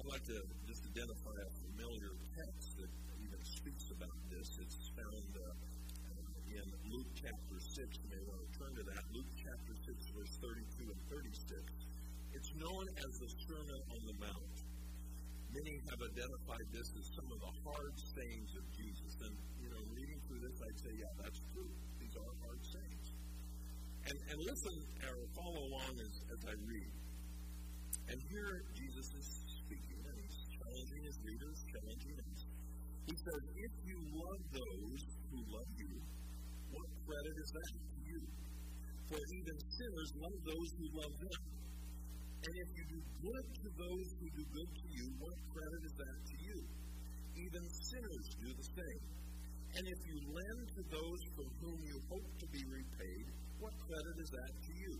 I'd 0.00 0.08
like 0.08 0.24
to 0.32 0.38
just 0.64 0.82
identify 0.88 1.36
a 1.36 1.50
familiar 1.68 2.12
text 2.32 2.68
that 2.80 2.92
even 3.20 3.40
speaks 3.44 3.86
about 3.92 4.18
this. 4.32 4.48
It's 4.56 4.88
found 4.96 5.28
uh, 5.36 5.52
in 6.48 6.66
Luke 6.88 7.12
chapter 7.12 7.56
6. 7.60 7.76
You 7.76 8.08
may 8.08 8.22
want 8.24 8.40
to 8.40 8.50
turn 8.56 8.72
to 8.80 8.84
that. 8.88 9.02
Luke 9.12 9.32
chapter 9.36 9.74
6, 9.76 9.92
verse 10.16 10.34
32 10.40 10.88
and 10.88 11.00
36. 11.12 11.60
It's 12.32 12.52
known 12.56 12.84
as 12.96 13.12
the 13.20 13.30
Sermon 13.44 13.80
on 13.92 14.00
the 14.08 14.16
Mount. 14.24 14.56
Many 15.52 15.80
have 15.92 16.00
identified 16.00 16.66
this 16.72 16.88
as 16.96 17.06
some 17.12 17.28
of 17.28 17.40
the 17.40 17.52
hard 17.64 17.94
sayings 17.96 18.52
of 18.56 18.64
Jesus. 18.72 19.12
And, 19.24 19.34
you 19.60 19.68
know, 19.72 19.82
reading 19.92 20.20
through 20.28 20.44
this, 20.44 20.56
I'd 20.60 20.80
say, 20.80 20.92
yeah, 20.96 21.12
that's 21.20 21.40
true. 21.52 21.72
These 22.00 22.16
are 22.16 22.32
hard 22.44 22.60
sayings. 22.64 22.97
And, 24.08 24.16
and 24.16 24.38
listen 24.40 24.76
or 25.04 25.20
follow 25.36 25.62
along 25.68 25.92
as, 26.00 26.14
as 26.32 26.40
I 26.48 26.54
read. 26.64 26.92
And 28.08 28.18
here 28.24 28.52
Jesus 28.72 29.08
is 29.20 29.28
speaking, 29.68 30.00
and 30.00 30.16
he's 30.16 30.38
challenging 30.48 31.02
his 31.04 31.18
readers, 31.28 31.56
challenging 31.68 32.16
us. 32.24 32.40
He 33.04 33.14
says, 33.20 33.42
If 33.52 33.74
you 33.84 33.98
love 34.16 34.42
those 34.48 35.02
who 35.28 35.38
love 35.44 35.70
you, 35.76 35.92
what 36.72 36.88
credit 37.04 37.36
is 37.36 37.50
that 37.52 37.70
to 37.84 38.00
you? 38.00 38.20
For 39.12 39.20
even 39.20 39.56
sinners 39.60 40.10
love 40.24 40.38
those 40.40 40.68
who 40.72 40.86
love 41.04 41.14
them. 41.20 41.40
And 42.48 42.54
if 42.64 42.68
you 42.80 42.84
do 42.88 43.00
good 43.28 43.46
to 43.60 43.68
those 43.76 44.08
who 44.20 44.26
do 44.40 44.44
good 44.56 44.72
to 44.72 44.86
you, 44.88 45.04
what 45.20 45.36
credit 45.52 45.82
is 45.84 45.94
that 46.00 46.16
to 46.16 46.36
you? 46.48 46.58
Even 47.44 47.64
sinners 47.66 48.26
do 48.40 48.48
the 48.56 48.68
same. 48.72 49.02
And 49.68 49.84
if 49.84 50.00
you 50.00 50.16
lend 50.32 50.64
to 50.64 50.82
those 50.96 51.22
from 51.36 51.48
whom 51.60 51.78
you 51.84 51.96
hope 52.08 52.30
to 52.40 52.46
be 52.48 52.62
repaid, 52.72 53.26
what 53.68 53.76
credit 53.84 54.16
is 54.16 54.30
that 54.32 54.52
to 54.64 54.72
you? 54.80 54.94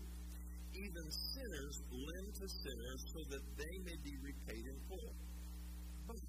Even 0.77 1.05
sinners 1.09 1.75
lend 1.89 2.29
to 2.37 2.45
sinners 2.45 3.01
so 3.09 3.19
that 3.33 3.43
they 3.57 3.75
may 3.81 3.97
be 4.05 4.13
repaid 4.21 4.61
in 4.61 4.77
full. 4.85 5.13
But 6.05 6.21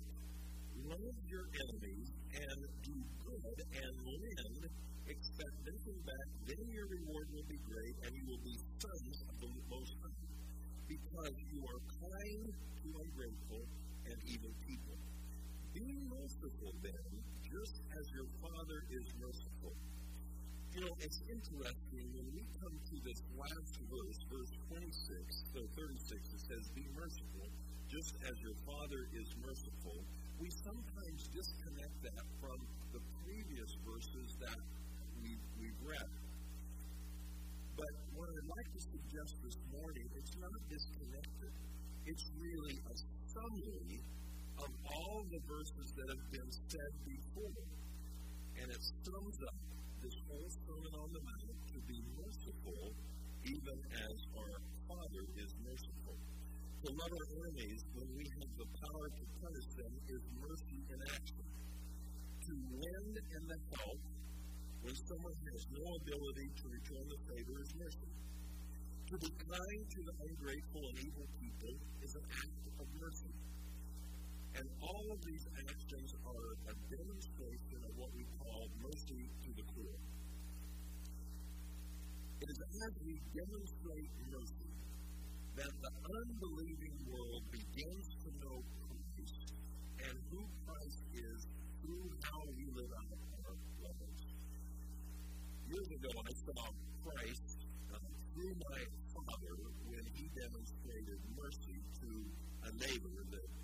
love 0.88 1.16
your 1.28 1.44
enemies 1.52 2.08
and 2.32 2.58
do 2.80 2.96
good 2.96 3.58
and 3.76 3.92
lend, 4.08 4.62
expect 5.04 5.56
nothing 5.68 6.00
back, 6.00 6.28
then 6.48 6.64
your 6.72 6.88
reward 6.88 7.26
will 7.28 7.44
be 7.44 7.60
great, 7.60 7.94
and 8.08 8.12
you 8.16 8.24
will 8.24 8.40
be 8.40 8.56
sons 8.80 9.16
of 9.20 9.36
the 9.44 9.52
Most 9.68 9.94
High, 10.00 10.32
because 10.88 11.34
you 11.44 11.60
are 11.60 11.82
kind 11.92 12.48
to 12.56 12.86
ungrateful 13.04 13.62
and 14.08 14.16
evil 14.32 14.54
people. 14.64 14.96
Be 15.76 15.88
merciful 16.08 16.72
then, 16.80 17.10
just 17.44 17.76
as 17.84 18.04
your 18.16 18.28
Father 18.40 18.80
is 18.88 19.06
merciful. 19.20 19.89
You 20.70 20.86
know, 20.86 20.94
it's 21.02 21.18
interesting 21.26 22.06
when 22.14 22.28
we 22.30 22.42
come 22.62 22.76
to 22.78 22.96
this 23.02 23.20
last 23.34 23.74
verse, 23.90 24.20
verse 24.30 24.52
26, 24.70 25.42
so 25.50 25.60
36, 25.74 26.14
it 26.14 26.42
says, 26.46 26.64
Be 26.78 26.86
merciful, 26.94 27.46
just 27.90 28.14
as 28.22 28.34
your 28.38 28.54
Father 28.62 29.02
is 29.18 29.28
merciful. 29.42 29.98
We 30.38 30.46
sometimes 30.62 31.20
disconnect 31.34 31.96
that 32.06 32.22
from 32.38 32.58
the 32.94 33.02
previous 33.26 33.70
verses 33.82 34.28
that 34.46 34.60
we, 35.18 35.34
we've 35.58 35.80
read. 35.82 36.10
But 37.74 37.92
what 38.14 38.30
I'd 38.30 38.50
like 38.54 38.70
to 38.70 38.80
suggest 38.94 39.32
this 39.42 39.58
morning, 39.74 40.06
it's 40.22 40.34
not 40.38 40.58
disconnected. 40.70 41.52
It's 42.06 42.26
really 42.38 42.76
a 42.78 42.94
summary 43.26 43.98
of 44.54 44.70
all 44.86 45.18
the 45.34 45.40
verses 45.50 45.88
that 45.98 46.06
have 46.14 46.26
been 46.30 46.50
said 46.70 46.92
before. 47.02 47.58
And 48.60 48.66
it 48.70 48.82
sums 49.02 49.38
up 49.50 49.69
this 50.00 50.16
whole 50.24 50.48
Sermon 50.64 50.94
on 50.96 51.08
the 51.12 51.20
Mount 51.20 51.56
to 51.60 51.78
be 51.84 51.98
merciful, 52.16 52.82
even 53.44 53.78
as 54.00 54.16
our 54.32 54.56
Father 54.88 55.24
is 55.36 55.50
merciful. 55.60 56.16
To 56.16 56.88
love 56.88 57.12
our 57.12 57.28
enemies 57.36 57.80
when 57.92 58.08
we 58.16 58.24
have 58.24 58.52
the 58.56 58.68
power 58.80 59.06
to 59.12 59.24
punish 59.44 59.68
them 59.76 59.92
is 60.08 60.22
mercy 60.40 60.80
in 60.88 60.98
action. 61.04 61.44
To 61.44 62.52
lend 62.80 63.14
and 63.20 63.44
the 63.44 63.58
help 63.76 64.00
when 64.80 64.96
someone 64.96 65.36
has 65.52 65.62
no 65.68 65.84
ability 65.84 66.48
to 66.48 66.64
return 66.72 67.04
the 67.04 67.20
favor 67.28 67.56
is 67.60 67.72
mercy. 67.76 68.10
To 69.12 69.14
be 69.20 69.30
kind 69.36 69.82
to 69.84 70.00
the 70.00 70.14
ungrateful 70.24 70.82
and 70.88 70.96
evil 71.04 71.28
people 71.36 71.74
is 72.00 72.12
an 72.16 72.24
act 72.24 72.64
of 72.80 72.86
mercy. 72.96 73.32
And 74.56 74.66
all 74.82 75.06
of 75.12 75.20
these 75.24 75.46
actions 75.58 76.14
are 76.26 76.48
a 76.68 76.74
demonstration 76.90 77.78
of 77.86 77.92
what 77.96 78.10
we 78.14 78.24
call 78.38 78.66
mercy 78.82 79.30
to 79.44 79.50
the 79.54 79.64
poor. 79.74 79.94
It 82.40 82.48
is 82.50 82.60
as 82.60 82.92
we 83.04 83.20
demonstrate 83.36 84.10
mercy 84.32 84.72
that 85.56 85.72
the 85.82 85.92
unbelieving 86.08 86.96
world 87.06 87.42
begins 87.52 88.06
to 88.24 88.28
know 88.42 88.58
Christ 88.80 89.52
and 90.08 90.16
who 90.30 90.42
Christ 90.66 91.02
is 91.12 91.46
through 91.82 92.10
how 92.24 92.42
we 92.56 92.64
live 92.74 92.92
out 92.96 93.18
our 93.44 93.54
lives. 93.84 94.24
Years 95.68 95.88
ago, 95.94 96.10
I 96.16 96.32
saw 96.32 96.64
Christ 97.04 97.56
uh, 97.92 97.98
through 98.34 98.54
my 98.72 98.82
father 99.14 99.54
when 99.86 100.04
he 100.14 100.24
demonstrated 100.32 101.20
mercy 101.36 101.78
to 102.00 102.10
a 102.64 102.70
neighbor 102.80 103.16
that 103.30 103.59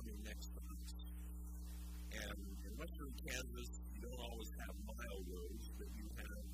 farming 0.00 0.20
next 0.24 0.48
to 0.56 0.60
us. 0.64 0.92
And 2.10 2.38
in 2.64 2.72
western 2.80 3.12
Kansas, 3.20 3.70
you 3.92 4.00
don't 4.00 4.22
always 4.24 4.50
have 4.64 4.74
mile 4.88 5.20
roads, 5.28 5.66
but 5.76 5.88
you 5.92 6.06
have 6.16 6.44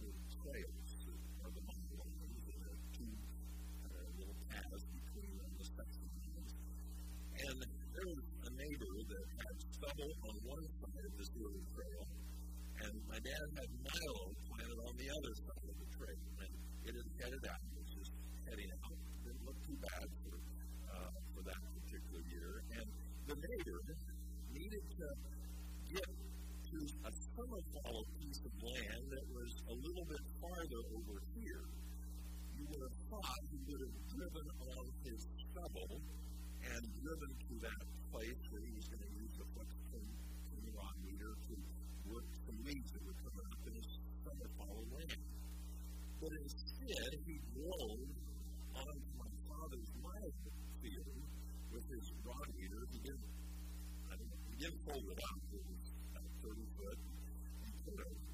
the 0.00 0.10
trails 0.32 0.88
that 1.04 1.20
are 1.44 1.52
the 1.52 1.64
mile 1.68 1.88
roads 2.00 2.16
and 2.24 2.32
the 2.32 2.60
two 2.96 3.12
uh, 3.84 4.08
little 4.16 4.38
paths 4.48 4.84
between 4.88 5.32
them, 5.36 5.52
the 5.52 5.66
section 5.68 6.06
lines. 6.16 6.52
And 7.44 7.58
there 7.92 8.08
was 8.08 8.24
a 8.24 8.50
neighbor 8.56 8.94
that 9.04 9.26
had 9.36 9.56
stubble 9.68 10.12
on 10.24 10.34
one 10.48 10.64
side 10.64 11.04
of 11.04 11.14
this 11.20 11.30
little 11.36 11.64
trail, 11.76 12.04
and 12.88 12.94
my 13.04 13.20
dad 13.20 13.46
had 13.60 13.70
milo 13.84 14.24
planted 14.48 14.80
on 14.80 14.94
the 14.96 15.08
other 15.12 15.32
side 15.44 15.66
of 15.68 15.76
the 15.76 15.88
trail. 15.92 16.24
And 16.40 16.52
it 16.88 16.94
had 16.96 17.08
headed 17.20 17.44
out. 17.52 17.60
It 17.64 17.76
was 17.80 17.90
just 18.00 18.12
heading 18.48 18.70
out. 18.80 18.96
It 18.96 19.20
didn't 19.24 19.44
look 19.44 19.58
too 19.64 19.78
bad 19.80 20.08
for, 20.24 20.36
uh, 20.36 21.12
for 21.32 21.42
that 21.48 21.60
particular 21.84 22.22
year. 22.28 22.50
And 22.76 22.86
the 23.24 23.36
neighbor 23.40 23.78
needed 24.74 24.90
to 24.98 25.08
get 25.94 26.10
to 26.66 26.78
a 27.06 27.10
summer 27.14 27.62
fallow 27.70 28.04
piece 28.18 28.40
of 28.42 28.54
land 28.58 29.02
that 29.06 29.26
was 29.30 29.50
a 29.70 29.74
little 29.74 30.06
bit 30.10 30.24
farther 30.42 30.82
over 30.98 31.16
here. 31.38 31.62
You 32.58 32.64
would 32.66 32.82
have 32.82 32.98
thought 33.06 33.38
he 33.54 33.58
would 33.70 33.82
have 33.86 33.96
driven 34.10 34.46
on 34.50 34.84
his 35.06 35.20
stubble 35.30 35.94
and 35.94 36.82
driven 37.06 37.30
to 37.38 37.54
that 37.62 37.82
place 38.10 38.40
where 38.50 38.62
he 38.66 38.72
was 38.74 38.86
going 38.90 39.04
to 39.04 39.14
use 39.14 39.34
the 39.38 39.46
flex 39.54 39.70
rod 40.74 40.96
meter 41.06 41.30
to 41.38 41.54
work 42.10 42.26
some 42.34 42.58
weeds 42.66 42.90
that 42.90 43.02
were 43.06 43.18
coming 43.22 43.46
up 43.46 43.62
in 43.70 43.72
his 43.78 43.90
summer 44.26 44.48
fallow 44.58 44.86
land. 44.90 45.22
But 46.18 46.32
instead, 46.34 47.10
he 47.30 47.34
drove 47.54 48.13
don't 54.64 54.80
know, 54.80 54.94
he 54.94 55.04
didn't 55.04 55.04
fold 55.04 55.06
it 55.12 55.20
out. 55.20 55.40
It 55.44 55.64
was 55.68 55.84
about 56.08 56.30
30 56.40 56.64
foot. 56.74 56.98
He 57.64 57.70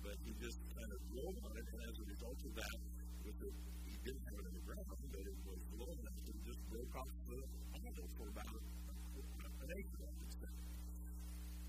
but 0.01 0.17
he 0.23 0.33
just 0.39 0.59
kind 0.71 0.91
of 0.91 1.01
drove 1.11 1.37
on 1.43 1.53
it, 1.59 1.67
and 1.71 1.81
as 1.91 1.97
a 1.99 2.07
result 2.07 2.39
of 2.47 2.53
that, 2.55 2.77
with 3.21 3.41
it, 3.51 3.55
he 3.83 3.95
didn't 4.01 4.25
have 4.31 4.39
it 4.39 4.47
in 4.47 4.55
the 4.55 4.65
ground, 4.65 4.87
but 4.91 5.25
it 5.27 5.39
was 5.43 5.61
low 5.75 5.91
enough 5.91 6.21
to 6.23 6.33
just 6.47 6.61
broke 6.71 6.95
off 6.95 7.13
the 7.27 7.39
handle 7.75 8.09
for 8.15 8.27
about 8.31 8.55
an 8.55 9.71
acre, 9.75 10.03
I 10.07 10.13
would 10.23 10.33
say. 10.39 10.53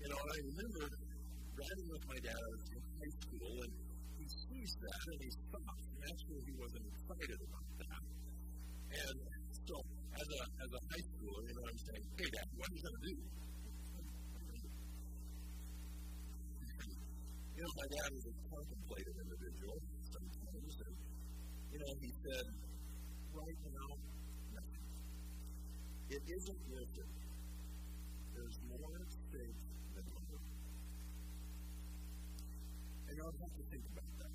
You 0.02 0.08
know, 0.14 0.20
I 0.22 0.36
remember 0.42 0.84
riding 1.52 1.88
with 1.90 2.04
my 2.06 2.18
dad 2.22 2.50
in 2.72 2.80
high 3.02 3.14
school, 3.18 3.54
and 3.66 3.72
he 4.14 4.26
sees 4.30 4.72
that 4.78 5.02
and 5.10 5.20
he 5.22 5.30
stops. 5.42 5.82
And 5.92 6.02
actually, 6.06 6.42
he 6.46 6.54
wasn't 6.54 6.84
excited 6.86 7.40
about 7.50 7.66
that. 7.82 8.02
And 8.92 9.16
so, 9.66 9.76
as 10.12 10.28
a, 10.32 10.42
as 10.62 10.70
a 10.70 10.80
high 10.86 11.04
schooler, 11.12 11.42
you 11.50 11.54
know, 11.58 11.64
I'm 11.66 11.80
saying, 11.82 12.04
hey, 12.14 12.28
Dad, 12.30 12.48
what 12.56 12.66
are 12.70 12.76
you 12.76 12.82
going 12.82 12.98
to 13.02 13.06
do? 13.10 13.31
Know, 17.62 17.70
my 17.78 17.86
dad 17.94 18.10
was 18.10 18.26
a 18.26 18.34
contemplative 18.42 19.16
individual 19.22 19.78
sometimes, 20.10 20.74
and, 20.82 20.96
you 21.70 21.78
know, 21.78 21.92
he 22.02 22.10
said, 22.10 22.46
right 23.38 23.60
now, 23.70 23.90
nothing. 24.50 24.86
It 26.10 26.22
isn't 26.26 26.60
worth 26.66 26.94
it. 26.98 27.10
There's 28.34 28.58
more 28.66 28.92
at 28.98 29.10
stake 29.14 29.62
than 29.94 30.06
money. 30.10 30.42
And 33.06 33.14
I'll 33.22 33.30
have 33.30 33.54
to 33.54 33.64
think 33.70 33.84
about 33.94 34.10
that. 34.18 34.34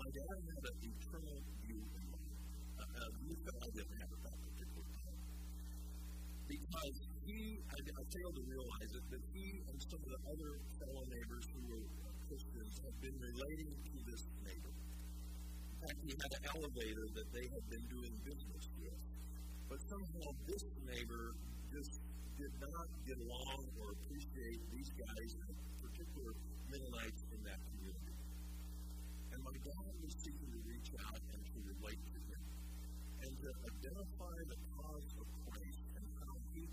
My 0.00 0.08
dad 0.16 0.36
had 0.48 0.64
an 0.64 0.76
eternal 0.80 1.38
view 1.60 1.80
in 1.92 2.04
mind, 2.08 2.40
a 2.80 3.04
view 3.20 3.36
that 3.36 3.56
I 3.60 3.68
didn't 3.76 3.98
have 4.00 4.12
at 4.16 4.20
that 4.24 4.36
particular 4.48 4.86
time. 4.96 5.20
Because 6.48 7.09
he, 7.30 7.62
I, 7.62 7.78
I 7.78 8.02
failed 8.10 8.34
to 8.34 8.44
realize 8.50 8.90
it, 8.90 9.04
that 9.10 9.24
he 9.30 9.46
and 9.70 9.78
some 9.78 10.00
of 10.02 10.10
the 10.10 10.20
other 10.26 10.50
fellow 10.82 11.04
neighbors 11.06 11.46
who 11.54 11.60
were 11.70 11.86
Christians 12.30 12.74
had 12.86 12.96
been 13.02 13.18
relating 13.18 13.70
to 13.74 13.96
this 14.06 14.22
neighbor. 14.46 14.70
In 14.70 15.76
fact, 15.82 15.98
he 16.06 16.14
had 16.14 16.30
an 16.30 16.44
elevator 16.54 17.06
that 17.18 17.28
they 17.34 17.46
had 17.50 17.64
been 17.66 17.86
doing 17.90 18.14
business 18.22 18.64
with. 18.78 18.98
But 19.66 19.78
somehow 19.86 20.26
this 20.46 20.62
neighbor 20.86 21.24
just 21.74 21.94
did 22.38 22.54
not 22.62 22.86
get 23.02 23.18
along 23.18 23.60
or 23.82 23.88
appreciate 23.98 24.60
these 24.70 24.90
guys, 24.94 25.30
in 25.42 25.54
particular 25.82 26.30
Mennonites 26.70 27.22
in 27.34 27.40
that 27.50 27.60
community. 27.66 28.14
And 29.34 29.40
my 29.42 29.56
dad 29.58 29.94
was 30.06 30.14
seeking 30.22 30.50
to 30.54 30.60
reach 30.70 30.90
out 31.02 31.22
and 31.34 31.40
to 31.42 31.58
relate 31.66 32.02
to 32.14 32.18
him 32.30 32.42
and 33.26 33.32
to 33.42 33.48
identify 33.74 34.36
the 34.46 34.58
cause 34.70 35.10
of 35.18 35.26
Christ 35.50 35.79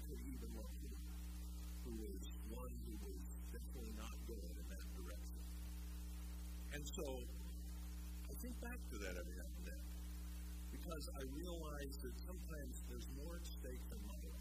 and 0.07 0.19
how 0.19 0.23
he 0.23 0.23
could 0.23 0.23
even 0.31 0.51
love 0.55 0.75
him, 0.79 0.97
who 1.83 1.93
is 2.15 2.25
one 2.47 2.73
who 2.87 2.95
was 3.03 3.23
definitely 3.51 3.93
not 3.95 4.15
going 4.27 4.55
in 4.55 4.67
that 4.71 4.87
direction. 4.95 5.43
And 6.73 6.83
so 6.87 7.05
I 8.27 8.33
think 8.39 8.53
back 8.61 8.79
to 8.91 8.95
that 9.03 9.13
every 9.19 9.35
now 9.35 9.51
and 9.57 9.65
then 9.67 9.83
because 10.71 11.09
I 11.15 11.23
realize 11.31 11.95
that 12.03 12.15
sometimes 12.27 12.73
there's 12.87 13.07
more 13.17 13.35
at 13.35 13.45
stake 13.47 13.83
than 13.89 14.01
money. 14.07 14.35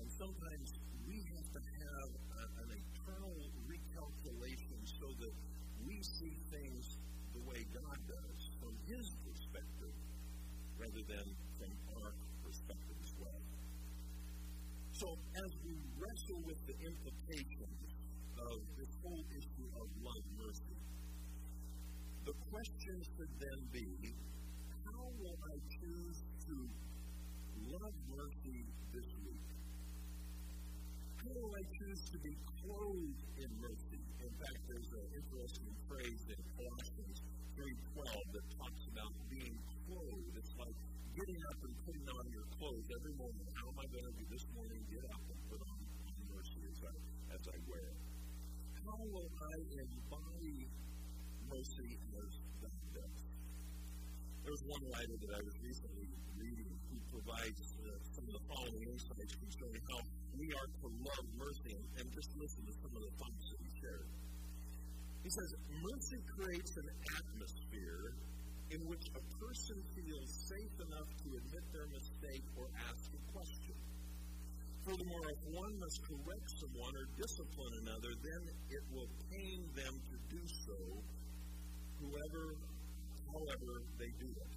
And 0.00 0.06
sometimes 0.10 0.68
we 1.06 1.18
have 1.34 1.48
to 1.50 1.60
have 1.62 2.10
a, 2.14 2.42
an 2.62 2.70
eternal 2.72 3.36
recalculation 3.66 4.80
so 4.86 5.06
that 5.18 5.34
we 5.86 5.96
see 6.02 6.34
things 6.50 6.98
the 7.34 7.42
way 7.46 7.62
God 7.74 8.00
does 8.06 8.40
from 8.58 8.74
His 8.86 9.06
perspective 9.22 9.94
rather 10.78 11.04
than 11.10 11.26
from 11.58 11.72
our 12.00 12.10
perspective 12.44 12.96
as 13.02 13.12
well. 13.18 13.40
So, 14.96 15.12
as 15.12 15.52
we 15.60 15.76
wrestle 16.00 16.40
with 16.48 16.56
the 16.64 16.72
implications 16.72 17.80
of 18.32 18.56
this 18.80 18.92
whole 19.04 19.24
issue 19.28 19.68
of 19.76 19.86
love 20.00 20.24
mercy, 20.40 20.80
the 22.24 22.32
question 22.48 22.96
should 23.04 23.32
then 23.36 23.60
be 23.76 23.88
how 24.88 25.04
will 25.20 25.36
I 25.36 25.56
choose 25.68 26.18
to 26.48 26.54
love 27.76 27.96
mercy 28.08 28.64
this 28.96 29.08
week? 29.20 29.48
How 31.20 31.32
will 31.44 31.52
I 31.52 31.64
choose 31.76 32.00
to 32.16 32.18
be 32.24 32.34
clothed 32.64 33.20
in 33.36 33.50
mercy. 33.60 34.00
In 34.00 34.32
fact, 34.40 34.60
there's 34.64 34.92
an 34.96 35.08
interesting 35.12 35.76
phrase 35.92 36.22
in 36.24 36.40
Colossians 36.56 37.18
3.12 37.52 38.32
that 38.32 38.46
talks 38.56 38.82
about 38.96 39.12
being 39.28 39.56
clothed. 39.84 40.34
It's 40.40 40.54
like 40.56 40.78
getting 41.16 41.40
up 41.48 41.60
and 41.64 41.74
putting 41.88 42.06
on 42.12 42.24
your 42.28 42.44
clothes 42.60 42.88
every 42.92 43.14
morning. 43.16 43.48
How 43.56 43.72
am 43.72 43.78
I 43.80 43.88
going 43.88 44.04
to 44.04 44.14
do 44.20 44.24
this 44.28 44.44
morning? 44.52 44.80
Get 44.84 45.00
up 45.08 45.24
and 45.32 45.40
put 45.48 45.60
on, 45.64 45.80
mercy 46.28 46.60
as 46.68 46.78
I, 46.84 46.92
as 47.32 47.42
I 47.48 47.56
wear 47.64 47.88
it. 47.88 48.00
How 48.84 49.00
will 49.00 49.24
I 49.32 49.56
embody 49.80 50.68
mercy 51.48 51.90
as 52.20 52.32
God 52.60 52.84
does? 52.92 53.20
There's 54.44 54.62
one 54.68 54.84
writer 54.92 55.16
that 55.16 55.32
I 55.32 55.40
was 55.40 55.56
recently 55.64 56.08
reading 56.36 56.70
who 56.92 57.00
provides 57.08 57.64
uh, 57.64 57.96
some 58.12 58.24
of 58.28 58.32
the 58.36 58.44
following 58.52 58.84
insights 58.84 59.34
concerning 59.40 59.82
how 59.88 60.00
we 60.36 60.52
are 60.52 60.68
to 60.68 60.86
love 61.00 61.26
mercy, 61.40 61.72
and, 61.80 61.86
and 61.96 62.06
just 62.12 62.28
listen 62.36 62.60
to 62.60 62.74
some 62.76 62.92
of 62.92 63.00
the 63.00 63.12
thoughts 63.16 63.40
that 63.40 63.60
he 63.64 63.70
shared. 63.80 64.08
He 65.24 65.30
says, 65.32 65.50
Mercy 65.80 66.20
creates 66.28 66.72
an 66.76 66.88
atmosphere 67.08 68.04
in 68.70 68.80
which 68.90 69.06
a 69.14 69.22
person 69.38 69.78
feels 69.94 70.30
safe 70.50 70.74
enough 70.82 71.10
to 71.22 71.28
admit 71.38 71.64
their 71.70 71.86
mistake 71.94 72.42
or 72.58 72.66
ask 72.90 73.06
a 73.14 73.22
question. 73.30 73.76
Furthermore, 74.82 75.26
if 75.30 75.40
one 75.54 75.74
must 75.78 75.98
correct 76.06 76.46
someone 76.62 76.94
or 76.94 77.06
discipline 77.18 77.74
another, 77.82 78.12
then 78.22 78.42
it 78.70 78.84
will 78.94 79.10
pain 79.30 79.66
them 79.74 79.94
to 79.94 80.16
do 80.30 80.42
so, 80.66 80.78
whoever, 82.02 82.54
however 83.30 83.72
they 83.98 84.10
do 84.18 84.30
it. 84.30 84.52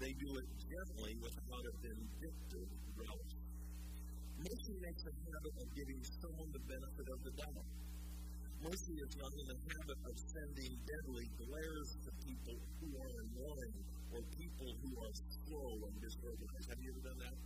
They 0.00 0.12
do 0.16 0.30
it 0.40 0.48
gently 0.56 1.12
without 1.20 1.64
a 1.68 1.72
vindictive 1.84 2.68
relish. 2.96 3.34
Mercy 4.40 4.74
makes 4.80 5.04
a 5.04 5.12
habit 5.30 5.54
of 5.60 5.68
giving 5.76 6.00
someone 6.20 6.50
the 6.52 6.64
benefit 6.64 7.06
of 7.12 7.18
the 7.22 7.32
doubt. 7.36 7.66
Mercy 8.62 8.94
is 8.94 9.10
not 9.18 9.32
in 9.34 9.46
the 9.50 9.58
habit 9.58 9.98
of 10.06 10.14
sending 10.22 10.72
deadly 10.86 11.26
glares 11.34 11.90
to 11.98 12.10
people 12.22 12.54
who 12.78 12.88
are 12.94 13.14
annoying 13.26 13.74
or 14.14 14.22
people 14.38 14.70
who 14.78 14.90
are 15.02 15.14
slow 15.18 15.70
and 15.82 15.96
disorganized. 15.98 16.68
Have 16.70 16.78
you 16.78 16.94
ever 16.94 17.02
done 17.10 17.20
that? 17.26 17.36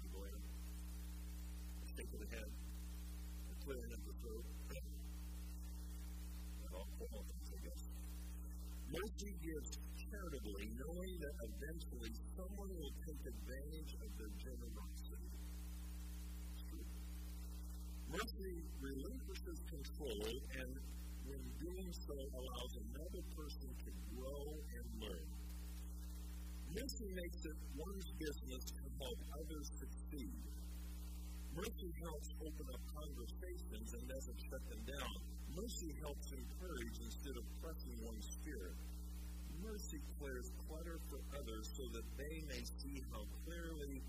A 0.00 0.06
glare? 0.08 0.40
A 0.40 1.86
shake 1.92 2.08
the 2.16 2.24
head? 2.32 2.50
A 2.56 3.54
clearing 3.68 3.92
of 3.92 4.00
the 4.00 4.14
throat? 4.16 4.46
I 6.80 7.58
guess. 7.60 7.82
Mercy 8.96 9.32
gives 9.44 9.70
charitably, 9.92 10.66
knowing 10.72 11.14
that 11.20 11.36
eventually 11.52 12.12
someone 12.32 12.70
will 12.80 12.94
take 13.04 13.22
advantage 13.28 13.92
of 13.92 14.10
their 14.16 14.32
generosity. 14.40 15.09
Mercy 18.10 18.58
relinquishes 18.82 19.62
control 19.70 20.26
and, 20.58 20.74
when 21.30 21.42
doing 21.62 21.90
so, 21.94 22.14
allows 22.18 22.72
another 22.90 23.22
person 23.38 23.70
to 23.86 23.90
grow 24.10 24.50
and 24.50 24.86
learn. 24.98 25.30
Mercy 26.74 27.06
makes 27.14 27.40
it 27.46 27.54
one's 27.78 28.10
business 28.18 28.64
to 28.66 28.82
help 28.98 29.18
others 29.38 29.70
succeed. 29.78 30.42
Mercy 31.54 31.90
helps 32.02 32.28
open 32.42 32.66
up 32.74 32.82
conversations 32.98 33.88
and 33.94 34.02
doesn't 34.10 34.40
shut 34.50 34.62
them 34.66 34.82
down. 34.90 35.14
Mercy 35.54 35.94
helps 36.02 36.34
encourage 36.34 36.96
instead 37.06 37.36
of 37.38 37.46
crushing 37.62 37.94
one's 38.02 38.26
spirit. 38.42 38.74
Mercy 39.62 40.02
clears 40.18 40.50
clutter 40.66 40.98
for 41.06 41.22
others 41.38 41.70
so 41.78 41.86
that 41.94 42.06
they 42.18 42.42
may 42.50 42.62
see 42.82 43.02
how 43.14 43.22
clearly 43.46 44.02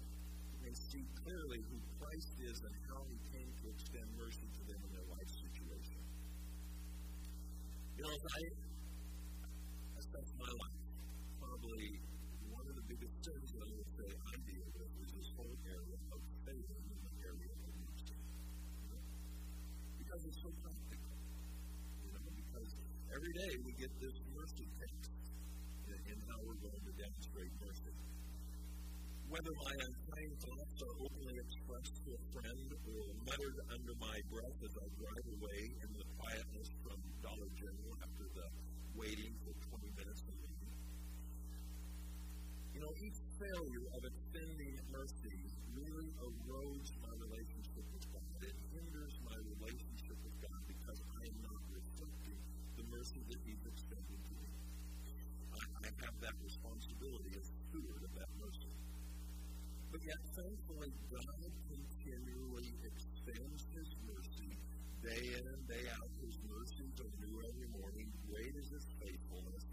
may 0.61 0.73
see 0.77 1.03
clearly 1.25 1.59
who 1.73 1.77
Christ 1.97 2.33
is 2.37 2.57
and 2.61 2.75
how 2.85 3.01
he 3.09 3.17
came 3.33 3.49
to 3.49 3.65
extend 3.73 4.07
mercy 4.13 4.45
to 4.45 4.61
them 4.69 4.79
in 4.85 4.91
their 4.93 5.07
life 5.09 5.31
situation. 5.41 6.01
You 7.97 8.01
know, 8.05 8.13
as 8.13 8.25
I 8.29 8.41
assess 10.05 10.29
my 10.37 10.51
life, 10.53 10.81
probably 11.41 11.85
one 12.45 12.65
of 12.69 12.75
the 12.77 12.85
biggest 12.93 13.15
sins 13.25 13.47
that 13.57 13.63
I 13.65 13.71
would 13.73 13.89
say 13.89 14.09
I 14.13 14.35
deal 14.37 14.67
with 14.69 14.91
is 15.01 15.09
this 15.17 15.29
whole 15.33 15.57
area 15.65 15.97
of 16.13 16.21
faith 16.45 16.69
in 16.77 16.83
the 16.93 17.13
area 17.25 17.53
of 17.65 17.73
mercy. 17.81 18.17
Because 19.97 20.21
it's 20.29 20.39
so 20.45 20.51
practical. 20.61 21.15
You 22.05 22.11
know, 22.13 22.25
because 22.37 22.69
every 23.09 23.33
day 23.33 23.51
we 23.65 23.71
get 23.81 23.91
this 23.97 24.17
mercy 24.29 24.65
text 24.77 25.09
in 25.89 26.17
how 26.21 26.37
we're 26.45 26.61
going 26.61 26.83
to 26.85 26.93
demonstrate 27.01 27.53
mercy 27.65 28.20
whether 29.31 29.55
my 29.63 29.71
unkind 29.79 30.31
thoughts 30.43 30.75
are 30.83 30.95
openly 31.07 31.39
expressed 31.39 31.95
to 32.03 32.11
a 32.11 32.21
friend 32.35 32.67
or 32.83 33.03
muttered 33.23 33.59
under 33.71 33.95
my 33.95 34.17
breath 34.27 34.59
as 34.59 34.75
I 34.75 34.87
drive 34.99 35.27
away 35.39 35.59
in 35.71 35.89
the 35.95 36.03
quietness 36.19 36.67
from 36.83 36.99
Dollar 37.23 37.47
General 37.55 37.95
after 38.03 38.27
the 38.27 38.47
waiting 38.99 39.31
for 39.47 39.55
20 39.71 39.87
minutes 40.03 40.19
in 40.27 40.35
the 40.35 40.51
You 42.75 42.79
know, 42.83 42.91
each 42.99 43.19
failure 43.39 43.87
of 43.95 44.01
extending 44.03 44.75
mercy 44.91 45.39
really 45.79 46.11
erodes 46.27 46.91
yet, 60.05 60.21
thankfully, 60.33 60.91
God 61.13 61.51
continually 61.69 62.69
extends 62.81 63.61
His 63.69 63.89
mercy 64.05 64.51
day 65.01 65.23
in 65.37 65.43
and 65.45 65.63
day 65.69 65.85
out. 65.93 66.11
His 66.21 66.37
mercies 66.45 66.93
are 67.01 67.13
new 67.21 67.35
every 67.41 67.69
morning. 67.73 68.07
Great 68.29 68.53
is 68.57 68.69
His 68.69 68.87
faithfulness, 68.97 69.63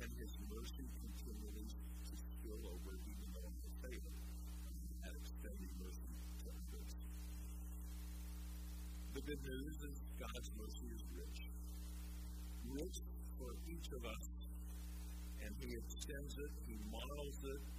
and 0.00 0.08
His 0.16 0.32
mercy 0.48 0.86
continues 0.96 1.72
to 2.08 2.14
spill 2.16 2.62
over 2.72 2.92
even 3.04 3.28
though 3.32 3.48
I'm 3.48 3.60
a 3.60 3.72
failure 3.84 4.20
at 5.04 5.12
extending 5.12 5.72
mercy 5.80 6.12
to 6.40 6.46
others. 6.52 6.92
The 9.12 9.22
good 9.28 9.42
news 9.44 9.76
is 9.92 9.96
God's 10.20 10.50
mercy 10.56 10.88
is 10.92 11.02
rich. 11.12 11.38
Rich 12.68 12.98
for 13.36 13.52
each 13.68 13.88
of 13.92 14.02
us. 14.04 14.24
And 15.44 15.52
He 15.60 15.68
extends 15.72 16.32
it, 16.36 16.52
He 16.64 16.76
models 16.88 17.38
it, 17.44 17.75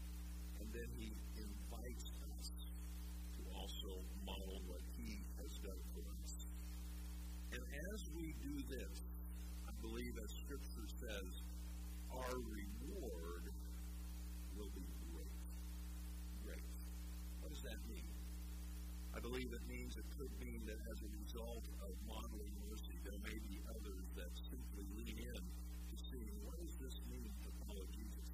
could 20.17 20.33
mean 20.41 20.65
that 20.65 20.81
as 20.89 20.97
a 21.05 21.09
result 21.13 21.65
of 21.85 21.93
modeling 22.09 22.57
mercy, 22.65 22.97
there 23.05 23.21
may 23.21 23.37
be 23.45 23.61
others 23.69 24.05
that 24.17 24.33
simply 24.49 24.89
lean 24.97 25.13
in 25.13 25.41
to 25.45 25.95
seeing 26.09 26.33
what 26.41 26.57
does 26.57 26.73
this 26.81 26.97
mean 27.05 27.29
to 27.45 27.49
follow 27.61 27.85
Jesus? 27.93 28.25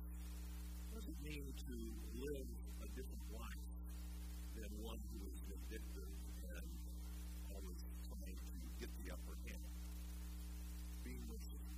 What 0.88 1.03
does 1.03 1.11
it 1.11 1.19
mean 1.19 1.43
to 1.43 1.75
live 2.15 2.49
a 2.79 2.89
different 2.95 3.27
life 3.36 3.67
than 4.55 4.71
one 4.79 4.95
who 5.11 5.27
is 5.27 5.43
vindictive 5.43 6.15
and 6.55 6.67
always 7.51 7.84
trying 8.07 8.39
to 8.39 8.57
get 8.79 8.88
the 9.03 9.11
upper 9.11 9.36
hand? 9.43 9.67
Being 11.03 11.27
merciful. 11.27 11.75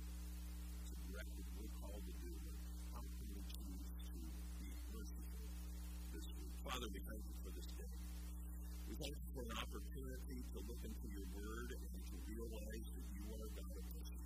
It's 0.86 0.94
a 0.94 0.98
directive 1.02 1.46
we're 1.58 1.74
called 1.82 2.06
to 2.06 2.14
do. 2.22 2.34
How 2.94 3.02
can 3.02 3.26
we 3.34 3.42
choose 3.50 3.90
to 4.14 4.18
be 4.62 4.70
merciful 4.94 5.50
this 6.14 6.30
week? 6.38 6.54
Father, 6.62 6.86
we 6.94 7.02
thank 7.10 7.26
you 7.26 7.36
for 7.42 7.50
this 7.50 7.66
day. 7.74 8.05
We 8.86 8.94
thank 9.02 9.18
you 9.18 9.30
for 9.34 9.42
an 9.42 9.54
opportunity 9.58 10.38
to 10.46 10.58
look 10.62 10.78
into 10.86 11.06
your 11.10 11.26
word 11.34 11.74
and 11.74 12.00
to 12.06 12.16
realize 12.22 12.86
that 12.94 13.06
you 13.18 13.24
are 13.34 13.50
God 13.58 13.74
of 13.74 13.86
mercy. 13.98 14.22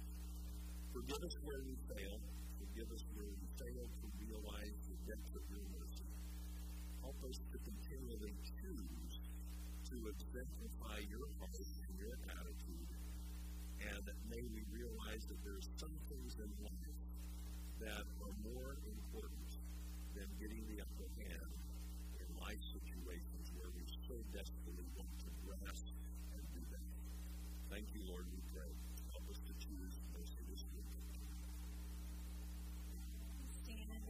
Forgive 0.93 1.23
us 1.24 1.37
where 1.49 1.65
we 1.65 1.74
fail. 1.89 2.20
Forgive 2.61 2.89
us 2.93 3.03
where 3.16 3.32
we 3.32 3.47
fail 3.57 3.85
to 3.89 4.07
realize 4.20 4.77
the 4.85 4.99
depth 5.09 5.32
of 5.32 5.45
your 5.49 5.65
mercy. 5.81 6.12
Help 7.01 7.16
us 7.24 7.41
to 7.41 7.57
continually 7.57 8.37
choose 8.61 9.15
to 9.89 9.97
exemplify 10.12 10.99
your 11.09 11.24
heart 11.41 11.65
and 11.65 11.95
your 11.97 12.15
attitude. 12.28 12.91
And 13.81 14.05
may 14.28 14.45
we 14.45 14.61
realize 14.69 15.24
that 15.24 15.41
there 15.41 15.57
are 15.57 15.69
some 15.81 15.97
things 16.05 16.37
in 16.37 16.51
life 16.61 17.01
that 17.81 18.05
are 18.28 18.35
more 18.45 18.77
important 18.85 19.51
than 20.12 20.28
getting 20.37 20.69
the 20.69 20.85
upper 20.85 21.09
hand 21.16 21.60
so 24.11 24.19
desperately 24.35 24.82
want 24.99 25.07
to 25.23 25.31
grasp 25.47 25.87
and 26.35 26.43
do 26.51 26.59
that. 26.74 26.82
Thank 27.70 27.95
you, 27.95 28.03
Lord, 28.11 28.27
we 28.35 28.43
pray. 28.51 28.66
Help 29.15 29.31
us 29.31 29.39
to 29.47 29.55
choose 29.62 30.03
this. 30.19 30.35
Stand 33.62 33.91
as. 33.95 34.01